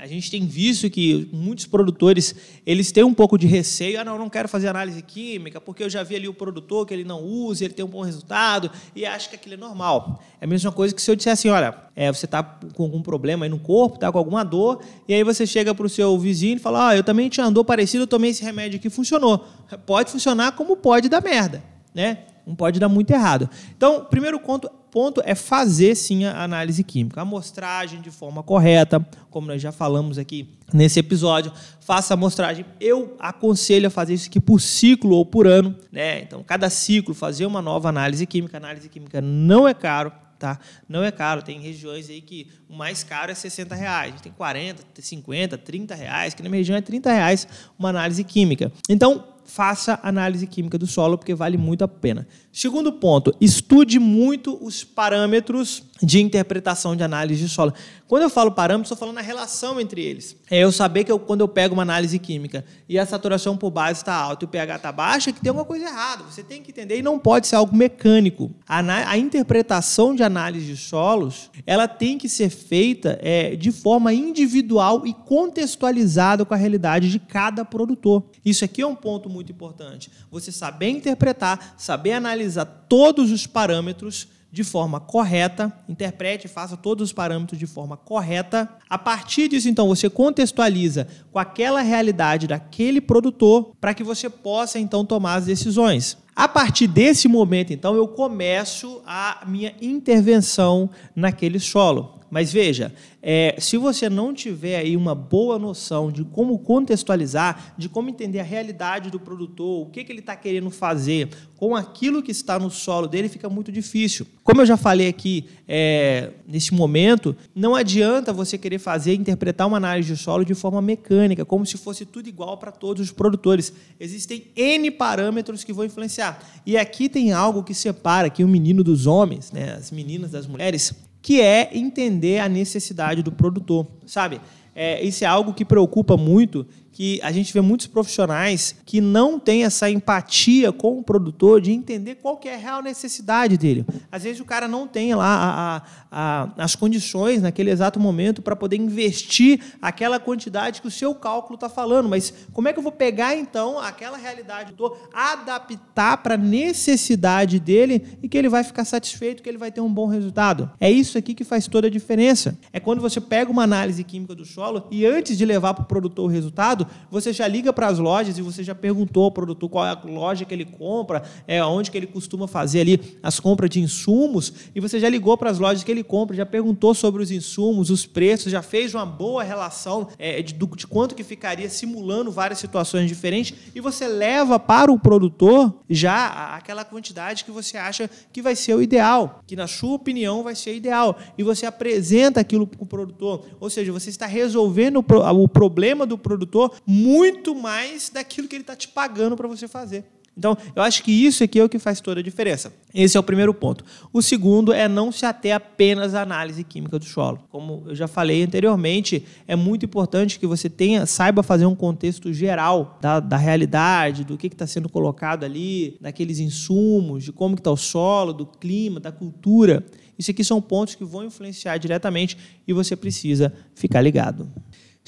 A 0.00 0.06
gente 0.06 0.30
tem 0.30 0.46
visto 0.46 0.88
que 0.88 1.28
muitos 1.32 1.66
produtores 1.66 2.34
eles 2.64 2.90
têm 2.90 3.04
um 3.04 3.12
pouco 3.12 3.36
de 3.36 3.46
receio. 3.46 4.00
Ah, 4.00 4.04
não, 4.04 4.18
não 4.18 4.30
quero 4.30 4.48
fazer 4.48 4.68
análise 4.68 5.02
química 5.02 5.60
porque 5.60 5.82
eu 5.82 5.90
já 5.90 6.02
vi 6.02 6.16
ali 6.16 6.28
o 6.28 6.34
produtor 6.34 6.86
que 6.86 6.94
ele 6.94 7.04
não 7.04 7.22
usa, 7.22 7.64
ele 7.64 7.74
tem 7.74 7.84
um 7.84 7.88
bom 7.88 8.02
resultado 8.02 8.70
e 8.96 9.04
acha 9.04 9.28
que 9.28 9.34
aquilo 9.34 9.54
é 9.54 9.56
normal. 9.56 10.22
É 10.40 10.44
a 10.44 10.48
mesma 10.48 10.72
coisa 10.72 10.94
que 10.94 11.02
se 11.02 11.10
eu 11.10 11.16
disser 11.16 11.32
assim, 11.32 11.48
olha, 11.48 11.74
é, 11.94 12.10
você 12.10 12.24
está 12.24 12.42
com 12.42 12.82
algum 12.82 13.02
problema 13.02 13.44
aí 13.44 13.48
no 13.50 13.58
corpo, 13.58 13.96
está 13.96 14.10
com 14.10 14.18
alguma 14.18 14.42
dor, 14.42 14.80
e 15.06 15.14
aí 15.14 15.22
você 15.22 15.46
chega 15.46 15.74
para 15.74 15.84
o 15.84 15.88
seu 15.88 16.18
vizinho 16.18 16.56
e 16.56 16.58
fala, 16.58 16.88
ah, 16.88 16.96
eu 16.96 17.04
também 17.04 17.28
tinha 17.28 17.44
uma 17.44 17.52
dor 17.52 17.64
parecida, 17.64 18.04
eu 18.04 18.06
tomei 18.06 18.30
esse 18.30 18.42
remédio 18.42 18.78
aqui, 18.78 18.88
funcionou. 18.88 19.46
Pode 19.84 20.10
funcionar 20.10 20.52
como 20.52 20.76
pode 20.76 21.08
dar 21.08 21.22
merda, 21.22 21.62
né? 21.94 22.24
Não 22.46 22.54
pode 22.54 22.80
dar 22.80 22.88
muito 22.88 23.10
errado. 23.10 23.48
Então, 23.76 24.06
primeiro 24.06 24.40
ponto, 24.40 24.70
ponto 24.90 25.22
é 25.24 25.34
fazer 25.34 25.94
sim 25.94 26.24
a 26.24 26.42
análise 26.42 26.82
química. 26.82 27.20
A 27.20 27.22
amostragem 27.22 28.00
de 28.00 28.10
forma 28.10 28.42
correta, 28.42 29.04
como 29.30 29.46
nós 29.46 29.62
já 29.62 29.72
falamos 29.72 30.18
aqui 30.18 30.48
nesse 30.72 30.98
episódio, 30.98 31.52
faça 31.80 32.12
a 32.12 32.16
amostragem. 32.16 32.64
Eu 32.80 33.16
aconselho 33.18 33.86
a 33.86 33.90
fazer 33.90 34.14
isso 34.14 34.28
aqui 34.28 34.40
por 34.40 34.60
ciclo 34.60 35.16
ou 35.16 35.24
por 35.24 35.46
ano. 35.46 35.76
Né? 35.90 36.20
Então, 36.22 36.42
cada 36.42 36.68
ciclo, 36.68 37.14
fazer 37.14 37.46
uma 37.46 37.62
nova 37.62 37.88
análise 37.88 38.26
química. 38.26 38.56
Análise 38.56 38.88
química 38.88 39.20
não 39.20 39.66
é 39.66 39.74
caro. 39.74 40.12
Tá? 40.38 40.58
Não 40.88 41.04
é 41.04 41.10
caro, 41.10 41.42
tem 41.42 41.60
regiões 41.60 42.08
aí 42.08 42.22
que 42.22 42.48
o 42.66 42.74
mais 42.74 43.04
caro 43.04 43.30
é 43.30 43.34
60 43.34 43.74
reais, 43.74 44.18
tem 44.22 44.32
40, 44.32 44.82
50, 44.98 45.58
30 45.58 45.94
reais, 45.94 46.32
que 46.32 46.42
na 46.42 46.48
minha 46.48 46.60
região 46.60 46.78
é 46.78 46.80
30 46.80 47.12
reais 47.12 47.46
uma 47.78 47.90
análise 47.90 48.24
química. 48.24 48.72
Então, 48.88 49.22
faça 49.50 49.98
análise 50.02 50.46
química 50.46 50.78
do 50.78 50.86
solo, 50.86 51.18
porque 51.18 51.34
vale 51.34 51.58
muito 51.58 51.82
a 51.82 51.88
pena. 51.88 52.26
Segundo 52.52 52.92
ponto, 52.92 53.34
estude 53.40 53.98
muito 53.98 54.58
os 54.64 54.84
parâmetros 54.84 55.82
de 56.02 56.20
interpretação 56.20 56.96
de 56.96 57.02
análise 57.02 57.42
de 57.42 57.48
solo. 57.48 57.72
Quando 58.08 58.22
eu 58.22 58.30
falo 58.30 58.50
parâmetros, 58.50 58.86
estou 58.86 58.98
falando 58.98 59.16
na 59.16 59.20
relação 59.20 59.80
entre 59.80 60.02
eles. 60.02 60.36
É 60.50 60.58
eu 60.58 60.72
saber 60.72 61.04
que 61.04 61.12
eu, 61.12 61.18
quando 61.18 61.42
eu 61.42 61.48
pego 61.48 61.74
uma 61.74 61.82
análise 61.82 62.18
química 62.18 62.64
e 62.88 62.98
a 62.98 63.06
saturação 63.06 63.56
por 63.56 63.70
base 63.70 64.00
está 64.00 64.14
alta 64.14 64.44
e 64.44 64.46
o 64.46 64.48
pH 64.48 64.76
está 64.76 64.90
baixo, 64.90 65.30
é 65.30 65.32
que 65.32 65.40
tem 65.40 65.50
alguma 65.50 65.64
coisa 65.64 65.84
errada. 65.84 66.24
Você 66.24 66.42
tem 66.42 66.62
que 66.62 66.70
entender 66.70 66.98
e 66.98 67.02
não 67.02 67.18
pode 67.18 67.46
ser 67.46 67.56
algo 67.56 67.76
mecânico. 67.76 68.50
A, 68.66 68.80
a 69.10 69.16
interpretação 69.16 70.14
de 70.14 70.22
análise 70.22 70.66
de 70.66 70.76
solos, 70.76 71.50
ela 71.66 71.86
tem 71.86 72.18
que 72.18 72.28
ser 72.28 72.50
feita 72.50 73.18
é, 73.22 73.54
de 73.54 73.70
forma 73.70 74.12
individual 74.12 75.06
e 75.06 75.14
contextualizada 75.14 76.44
com 76.44 76.54
a 76.54 76.56
realidade 76.56 77.10
de 77.10 77.18
cada 77.18 77.64
produtor. 77.64 78.24
Isso 78.44 78.64
aqui 78.64 78.82
é 78.82 78.86
um 78.86 78.96
ponto 78.96 79.28
muito 79.30 79.39
importante. 79.48 80.10
Você 80.30 80.52
saber 80.52 80.90
interpretar, 80.90 81.74
saber 81.78 82.12
analisar 82.12 82.64
todos 82.88 83.30
os 83.30 83.46
parâmetros 83.46 84.28
de 84.52 84.64
forma 84.64 84.98
correta, 84.98 85.72
interprete 85.88 86.46
e 86.46 86.48
faça 86.48 86.76
todos 86.76 87.08
os 87.08 87.12
parâmetros 87.12 87.58
de 87.58 87.66
forma 87.66 87.96
correta. 87.96 88.68
A 88.88 88.98
partir 88.98 89.48
disso, 89.48 89.68
então, 89.68 89.86
você 89.86 90.10
contextualiza 90.10 91.06
com 91.32 91.38
aquela 91.38 91.80
realidade 91.80 92.48
daquele 92.48 93.00
produtor 93.00 93.72
para 93.80 93.94
que 93.94 94.02
você 94.02 94.28
possa, 94.28 94.78
então, 94.78 95.04
tomar 95.04 95.34
as 95.36 95.46
decisões. 95.46 96.18
A 96.34 96.48
partir 96.48 96.86
desse 96.86 97.28
momento, 97.28 97.72
então, 97.72 97.94
eu 97.94 98.08
começo 98.08 99.00
a 99.06 99.44
minha 99.46 99.74
intervenção 99.80 100.90
naquele 101.14 101.60
solo. 101.60 102.19
Mas 102.30 102.52
veja, 102.52 102.94
é, 103.20 103.56
se 103.58 103.76
você 103.76 104.08
não 104.08 104.32
tiver 104.32 104.76
aí 104.76 104.96
uma 104.96 105.14
boa 105.14 105.58
noção 105.58 106.10
de 106.12 106.24
como 106.24 106.58
contextualizar, 106.60 107.74
de 107.76 107.88
como 107.88 108.08
entender 108.08 108.38
a 108.38 108.44
realidade 108.44 109.10
do 109.10 109.18
produtor, 109.18 109.82
o 109.82 109.90
que, 109.90 110.04
que 110.04 110.12
ele 110.12 110.20
está 110.20 110.36
querendo 110.36 110.70
fazer 110.70 111.28
com 111.56 111.76
aquilo 111.76 112.22
que 112.22 112.30
está 112.30 112.58
no 112.58 112.70
solo 112.70 113.06
dele, 113.06 113.28
fica 113.28 113.48
muito 113.48 113.70
difícil. 113.70 114.26
Como 114.42 114.62
eu 114.62 114.66
já 114.66 114.78
falei 114.78 115.08
aqui 115.08 115.44
é, 115.68 116.30
nesse 116.46 116.72
momento, 116.72 117.36
não 117.54 117.74
adianta 117.74 118.32
você 118.32 118.56
querer 118.56 118.78
fazer, 118.78 119.14
interpretar 119.14 119.66
uma 119.66 119.76
análise 119.76 120.14
de 120.14 120.16
solo 120.16 120.42
de 120.44 120.54
forma 120.54 120.80
mecânica, 120.80 121.44
como 121.44 121.66
se 121.66 121.76
fosse 121.76 122.06
tudo 122.06 122.28
igual 122.28 122.56
para 122.56 122.72
todos 122.72 123.02
os 123.02 123.12
produtores. 123.12 123.74
Existem 123.98 124.44
N 124.56 124.90
parâmetros 124.92 125.62
que 125.62 125.72
vão 125.72 125.84
influenciar. 125.84 126.42
E 126.64 126.78
aqui 126.78 127.08
tem 127.08 127.32
algo 127.32 127.62
que 127.62 127.74
separa 127.74 128.28
aqui 128.28 128.42
o 128.42 128.48
menino 128.48 128.82
dos 128.82 129.06
homens, 129.06 129.52
né, 129.52 129.74
as 129.74 129.90
meninas 129.90 130.30
das 130.30 130.46
mulheres 130.46 130.94
que 131.22 131.40
é 131.40 131.70
entender 131.72 132.38
a 132.38 132.48
necessidade 132.48 133.22
do 133.22 133.32
produtor, 133.32 133.86
sabe? 134.06 134.40
É, 134.74 135.02
isso 135.02 135.24
é 135.24 135.26
algo 135.26 135.52
que 135.52 135.64
preocupa 135.64 136.16
muito 136.16 136.66
que 136.92 137.20
a 137.22 137.30
gente 137.32 137.52
vê 137.52 137.60
muitos 137.60 137.86
profissionais 137.86 138.74
que 138.84 139.00
não 139.00 139.38
têm 139.38 139.64
essa 139.64 139.90
empatia 139.90 140.72
com 140.72 140.98
o 140.98 141.02
produtor 141.02 141.60
de 141.60 141.72
entender 141.72 142.16
qual 142.16 142.40
é 142.44 142.54
a 142.54 142.58
real 142.58 142.82
necessidade 142.82 143.56
dele. 143.56 143.84
Às 144.10 144.24
vezes 144.24 144.40
o 144.40 144.44
cara 144.44 144.66
não 144.66 144.86
tem 144.86 145.14
lá 145.14 145.82
a, 146.10 146.46
a, 146.56 146.64
as 146.64 146.74
condições 146.74 147.42
naquele 147.42 147.70
exato 147.70 148.00
momento 148.00 148.42
para 148.42 148.56
poder 148.56 148.76
investir 148.76 149.60
aquela 149.80 150.18
quantidade 150.18 150.80
que 150.80 150.88
o 150.88 150.90
seu 150.90 151.14
cálculo 151.14 151.54
está 151.54 151.68
falando. 151.68 152.08
Mas 152.08 152.32
como 152.52 152.68
é 152.68 152.72
que 152.72 152.78
eu 152.78 152.82
vou 152.82 152.92
pegar 152.92 153.36
então 153.36 153.78
aquela 153.78 154.16
realidade 154.16 154.72
do 154.72 154.96
adaptar 155.12 156.18
para 156.18 156.34
a 156.34 156.38
necessidade 156.38 157.60
dele 157.60 158.18
e 158.22 158.28
que 158.28 158.36
ele 158.36 158.48
vai 158.48 158.64
ficar 158.64 158.84
satisfeito, 158.84 159.42
que 159.42 159.48
ele 159.48 159.58
vai 159.58 159.70
ter 159.70 159.80
um 159.80 159.92
bom 159.92 160.06
resultado? 160.06 160.70
É 160.80 160.90
isso 160.90 161.16
aqui 161.16 161.34
que 161.34 161.44
faz 161.44 161.66
toda 161.66 161.86
a 161.86 161.90
diferença. 161.90 162.58
É 162.72 162.80
quando 162.80 163.00
você 163.00 163.20
pega 163.20 163.50
uma 163.50 163.62
análise 163.62 164.02
química 164.02 164.34
do 164.34 164.44
solo 164.44 164.86
e 164.90 165.06
antes 165.06 165.38
de 165.38 165.44
levar 165.44 165.74
para 165.74 165.84
o 165.84 165.86
produtor 165.86 166.24
o 166.24 166.32
resultado, 166.32 166.79
você 167.10 167.32
já 167.32 167.46
liga 167.46 167.72
para 167.72 167.88
as 167.88 167.98
lojas 167.98 168.38
e 168.38 168.42
você 168.42 168.62
já 168.62 168.74
perguntou 168.74 169.24
ao 169.24 169.30
produtor 169.30 169.68
qual 169.68 169.86
é 169.86 169.90
a 169.90 170.00
loja 170.04 170.44
que 170.44 170.54
ele 170.54 170.64
compra, 170.64 171.22
é 171.46 171.62
onde 171.64 171.90
que 171.90 171.96
ele 171.96 172.06
costuma 172.06 172.46
fazer 172.46 172.80
ali 172.80 173.18
as 173.22 173.40
compras 173.40 173.70
de 173.70 173.80
insumos, 173.80 174.52
e 174.74 174.80
você 174.80 174.98
já 174.98 175.08
ligou 175.08 175.36
para 175.36 175.50
as 175.50 175.58
lojas 175.58 175.84
que 175.84 175.90
ele 175.90 176.04
compra, 176.04 176.36
já 176.36 176.46
perguntou 176.46 176.94
sobre 176.94 177.22
os 177.22 177.30
insumos, 177.30 177.90
os 177.90 178.06
preços, 178.06 178.52
já 178.52 178.62
fez 178.62 178.94
uma 178.94 179.06
boa 179.06 179.42
relação 179.42 180.08
é, 180.18 180.42
de, 180.42 180.54
de 180.54 180.86
quanto 180.86 181.14
que 181.14 181.22
ficaria 181.22 181.68
simulando 181.68 182.30
várias 182.30 182.58
situações 182.58 183.08
diferentes, 183.08 183.54
e 183.74 183.80
você 183.80 184.06
leva 184.06 184.58
para 184.58 184.92
o 184.92 184.98
produtor 184.98 185.74
já 185.88 186.54
aquela 186.56 186.84
quantidade 186.84 187.44
que 187.44 187.50
você 187.50 187.76
acha 187.76 188.10
que 188.32 188.42
vai 188.42 188.56
ser 188.56 188.74
o 188.74 188.82
ideal, 188.82 189.42
que 189.46 189.56
na 189.56 189.66
sua 189.66 189.94
opinião 189.94 190.42
vai 190.42 190.54
ser 190.54 190.74
ideal, 190.74 191.18
e 191.36 191.42
você 191.42 191.66
apresenta 191.66 192.40
aquilo 192.40 192.66
para 192.66 192.82
o 192.82 192.86
produtor, 192.86 193.44
ou 193.58 193.70
seja, 193.70 193.92
você 193.92 194.10
está 194.10 194.26
resolvendo 194.26 194.98
o 194.98 195.48
problema 195.48 196.06
do 196.06 196.18
produtor 196.18 196.69
muito 196.86 197.54
mais 197.54 198.10
daquilo 198.10 198.48
que 198.48 198.56
ele 198.56 198.62
está 198.62 198.76
te 198.76 198.88
pagando 198.88 199.36
para 199.36 199.48
você 199.48 199.68
fazer. 199.68 200.04
Então, 200.36 200.56
eu 200.74 200.82
acho 200.82 201.02
que 201.02 201.12
isso 201.12 201.44
aqui 201.44 201.58
é 201.58 201.64
o 201.64 201.68
que 201.68 201.78
faz 201.78 202.00
toda 202.00 202.20
a 202.20 202.22
diferença. 202.22 202.72
Esse 202.94 203.16
é 203.16 203.20
o 203.20 203.22
primeiro 203.22 203.52
ponto. 203.52 203.84
O 204.10 204.22
segundo 204.22 204.72
é 204.72 204.88
não 204.88 205.12
se 205.12 205.26
ater 205.26 205.54
apenas 205.54 206.14
à 206.14 206.22
análise 206.22 206.64
química 206.64 206.98
do 206.98 207.04
solo. 207.04 207.40
Como 207.50 207.84
eu 207.86 207.94
já 207.94 208.08
falei 208.08 208.42
anteriormente, 208.42 209.22
é 209.46 209.54
muito 209.54 209.84
importante 209.84 210.38
que 210.38 210.46
você 210.46 210.70
tenha, 210.70 211.04
saiba 211.04 211.42
fazer 211.42 211.66
um 211.66 211.74
contexto 211.74 212.32
geral 212.32 212.98
da, 213.02 213.20
da 213.20 213.36
realidade, 213.36 214.24
do 214.24 214.38
que 214.38 214.46
está 214.46 214.66
sendo 214.66 214.88
colocado 214.88 215.44
ali, 215.44 215.98
daqueles 216.00 216.38
insumos, 216.38 217.24
de 217.24 217.32
como 217.32 217.56
está 217.56 217.70
o 217.70 217.76
solo, 217.76 218.32
do 218.32 218.46
clima, 218.46 218.98
da 218.98 219.12
cultura. 219.12 219.84
Isso 220.18 220.30
aqui 220.30 220.44
são 220.44 220.62
pontos 220.62 220.94
que 220.94 221.04
vão 221.04 221.24
influenciar 221.24 221.76
diretamente 221.76 222.38
e 222.66 222.72
você 222.72 222.96
precisa 222.96 223.52
ficar 223.74 224.00
ligado. 224.00 224.50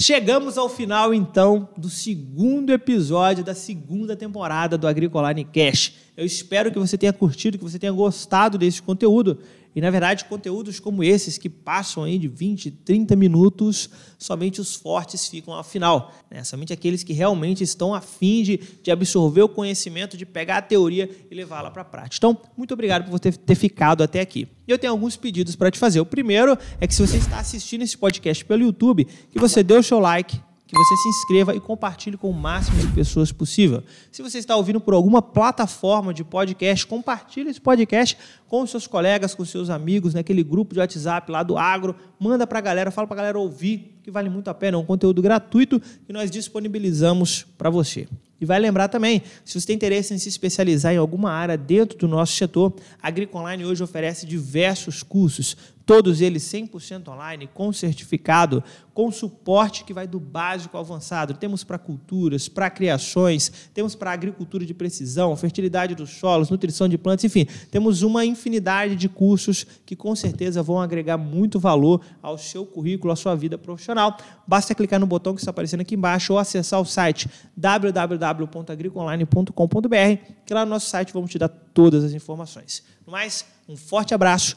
Chegamos 0.02 0.58
ao 0.58 0.68
final, 0.68 1.14
então, 1.14 1.68
do 1.76 1.88
segundo 1.88 2.72
episódio 2.72 3.44
da 3.44 3.54
segunda 3.54 4.16
temporada 4.16 4.76
do 4.76 4.88
Agricoline 4.88 5.44
Cash. 5.44 5.92
Eu 6.16 6.26
espero 6.26 6.72
que 6.72 6.78
você 6.78 6.98
tenha 6.98 7.12
curtido, 7.12 7.56
que 7.56 7.62
você 7.62 7.78
tenha 7.78 7.92
gostado 7.92 8.58
desse 8.58 8.82
conteúdo. 8.82 9.38
E, 9.74 9.80
na 9.80 9.90
verdade, 9.90 10.24
conteúdos 10.26 10.78
como 10.78 11.02
esses, 11.02 11.38
que 11.38 11.48
passam 11.48 12.04
aí 12.04 12.18
de 12.18 12.28
20, 12.28 12.70
30 12.70 13.16
minutos, 13.16 13.88
somente 14.18 14.61
os 14.61 14.74
fortes 14.74 15.26
ficam 15.28 15.54
ao 15.54 15.64
final. 15.64 16.12
Né? 16.30 16.44
Somente 16.44 16.72
aqueles 16.72 17.02
que 17.02 17.12
realmente 17.12 17.64
estão 17.64 17.94
a 17.94 18.00
fim 18.00 18.42
de, 18.42 18.61
de 18.82 18.90
absorver 18.90 19.42
o 19.42 19.48
conhecimento, 19.48 20.16
de 20.16 20.26
pegar 20.26 20.58
a 20.58 20.62
teoria 20.62 21.08
e 21.30 21.35
levá-la 21.35 21.70
para 21.70 21.82
a 21.82 21.85
prática. 21.85 22.16
Então, 22.18 22.38
muito 22.56 22.74
obrigado 22.74 23.08
por 23.11 23.18
ter, 23.18 23.37
ter 23.37 23.54
ficado 23.54 24.02
até 24.02 24.20
aqui. 24.20 24.46
E 24.68 24.70
eu 24.70 24.78
tenho 24.78 24.92
alguns 24.92 25.16
pedidos 25.16 25.56
para 25.56 25.70
te 25.70 25.78
fazer. 25.78 26.00
O 26.00 26.06
primeiro 26.06 26.56
é 26.80 26.87
que 26.87 26.94
se 26.94 27.06
você 27.06 27.16
está 27.16 27.38
assistindo 27.38 27.82
esse 27.82 27.96
podcast 27.96 28.44
pelo 28.44 28.62
YouTube, 28.62 29.06
que 29.30 29.38
você 29.38 29.62
dê 29.62 29.74
o 29.74 29.82
seu 29.82 29.98
like, 29.98 30.38
que 30.72 30.78
você 30.78 30.96
se 30.96 31.08
inscreva 31.11 31.54
e 31.54 31.61
compartilhe 31.61 32.16
com 32.16 32.30
o 32.30 32.32
máximo 32.32 32.80
de 32.80 32.87
pessoas 32.94 33.30
possível. 33.30 33.85
Se 34.11 34.22
você 34.22 34.38
está 34.38 34.56
ouvindo 34.56 34.80
por 34.80 34.94
alguma 34.94 35.20
plataforma 35.20 36.14
de 36.14 36.24
podcast, 36.24 36.87
compartilhe 36.87 37.50
esse 37.50 37.61
podcast 37.61 38.16
com 38.48 38.66
seus 38.66 38.87
colegas, 38.87 39.35
com 39.35 39.44
seus 39.44 39.68
amigos, 39.68 40.14
naquele 40.14 40.42
grupo 40.42 40.72
de 40.72 40.80
WhatsApp 40.80 41.30
lá 41.30 41.42
do 41.42 41.58
Agro. 41.58 41.94
Manda 42.18 42.46
para 42.46 42.58
a 42.58 42.62
galera, 42.62 42.90
fala 42.90 43.06
para 43.06 43.16
a 43.16 43.18
galera 43.18 43.38
ouvir, 43.38 43.98
que 44.02 44.11
vale 44.11 44.30
muito 44.30 44.48
a 44.48 44.54
pena. 44.54 44.78
É 44.78 44.80
um 44.80 44.85
conteúdo 44.85 45.20
gratuito 45.20 45.78
que 46.06 46.12
nós 46.12 46.30
disponibilizamos 46.30 47.44
para 47.58 47.68
você. 47.68 48.08
E 48.40 48.44
vai 48.46 48.58
lembrar 48.58 48.88
também, 48.88 49.22
se 49.44 49.61
você 49.61 49.66
tem 49.66 49.76
interesse 49.76 50.14
em 50.14 50.18
se 50.18 50.28
especializar 50.28 50.92
em 50.94 50.96
alguma 50.96 51.30
área 51.30 51.56
dentro 51.56 51.98
do 51.98 52.08
nosso 52.08 52.32
setor, 52.32 52.74
a 53.00 53.08
Agricoline 53.08 53.66
hoje 53.66 53.85
oferece 53.85 54.26
diversos 54.26 55.02
cursos, 55.02 55.54
todos 55.92 56.22
eles 56.22 56.42
100% 56.44 57.09
online, 57.09 57.46
com 57.52 57.70
certificado, 57.70 58.64
com 58.94 59.12
suporte 59.12 59.85
que 59.85 59.92
vai 59.92 60.07
do 60.07 60.18
básico 60.18 60.74
ao 60.74 60.83
avançado. 60.83 61.35
Temos 61.35 61.64
para 61.64 61.76
culturas, 61.76 62.48
para 62.48 62.70
criações, 62.70 63.52
temos 63.74 63.94
para 63.94 64.11
agricultura 64.11 64.64
de 64.64 64.72
precisão, 64.72 65.37
fertilidade 65.37 65.94
dos 65.94 66.09
solos, 66.09 66.48
nutrição 66.48 66.88
de 66.88 66.96
plantas, 66.96 67.24
enfim, 67.24 67.46
temos 67.70 68.00
uma 68.00 68.24
infinidade 68.24 68.96
de 68.96 69.07
cursos 69.07 69.66
que 69.85 69.94
com 69.94 70.16
certeza 70.16 70.62
vão 70.62 70.81
agregar 70.81 71.18
muito 71.18 71.61
valor 71.61 72.00
ao 72.22 72.38
seu 72.38 72.64
currículo, 72.64 73.12
à 73.12 73.16
sua 73.16 73.35
vida 73.35 73.59
profissional. 73.59 74.16
Basta 74.46 74.74
clicar 74.74 74.98
no 74.98 75.07
botão 75.07 75.35
que 75.35 75.42
está 75.42 75.50
aparecendo 75.50 75.83
aqui 75.83 75.94
embaixo 75.94 76.33
ou 76.33 76.38
acessar 76.38 76.81
o 76.81 76.87
site 76.87 77.28
www.agricoline.com.br, 77.55 80.33
que 80.46 80.55
lá 80.55 80.64
no 80.64 80.70
nosso 80.70 80.88
site 80.88 81.12
vamos 81.12 81.31
te 81.31 81.38
dar 81.38 81.48
todas 81.48 82.02
as 82.02 82.14
informações. 82.14 82.83
No 83.07 83.12
mais, 83.12 83.44
um 83.68 83.76
forte 83.76 84.14
abraço 84.14 84.57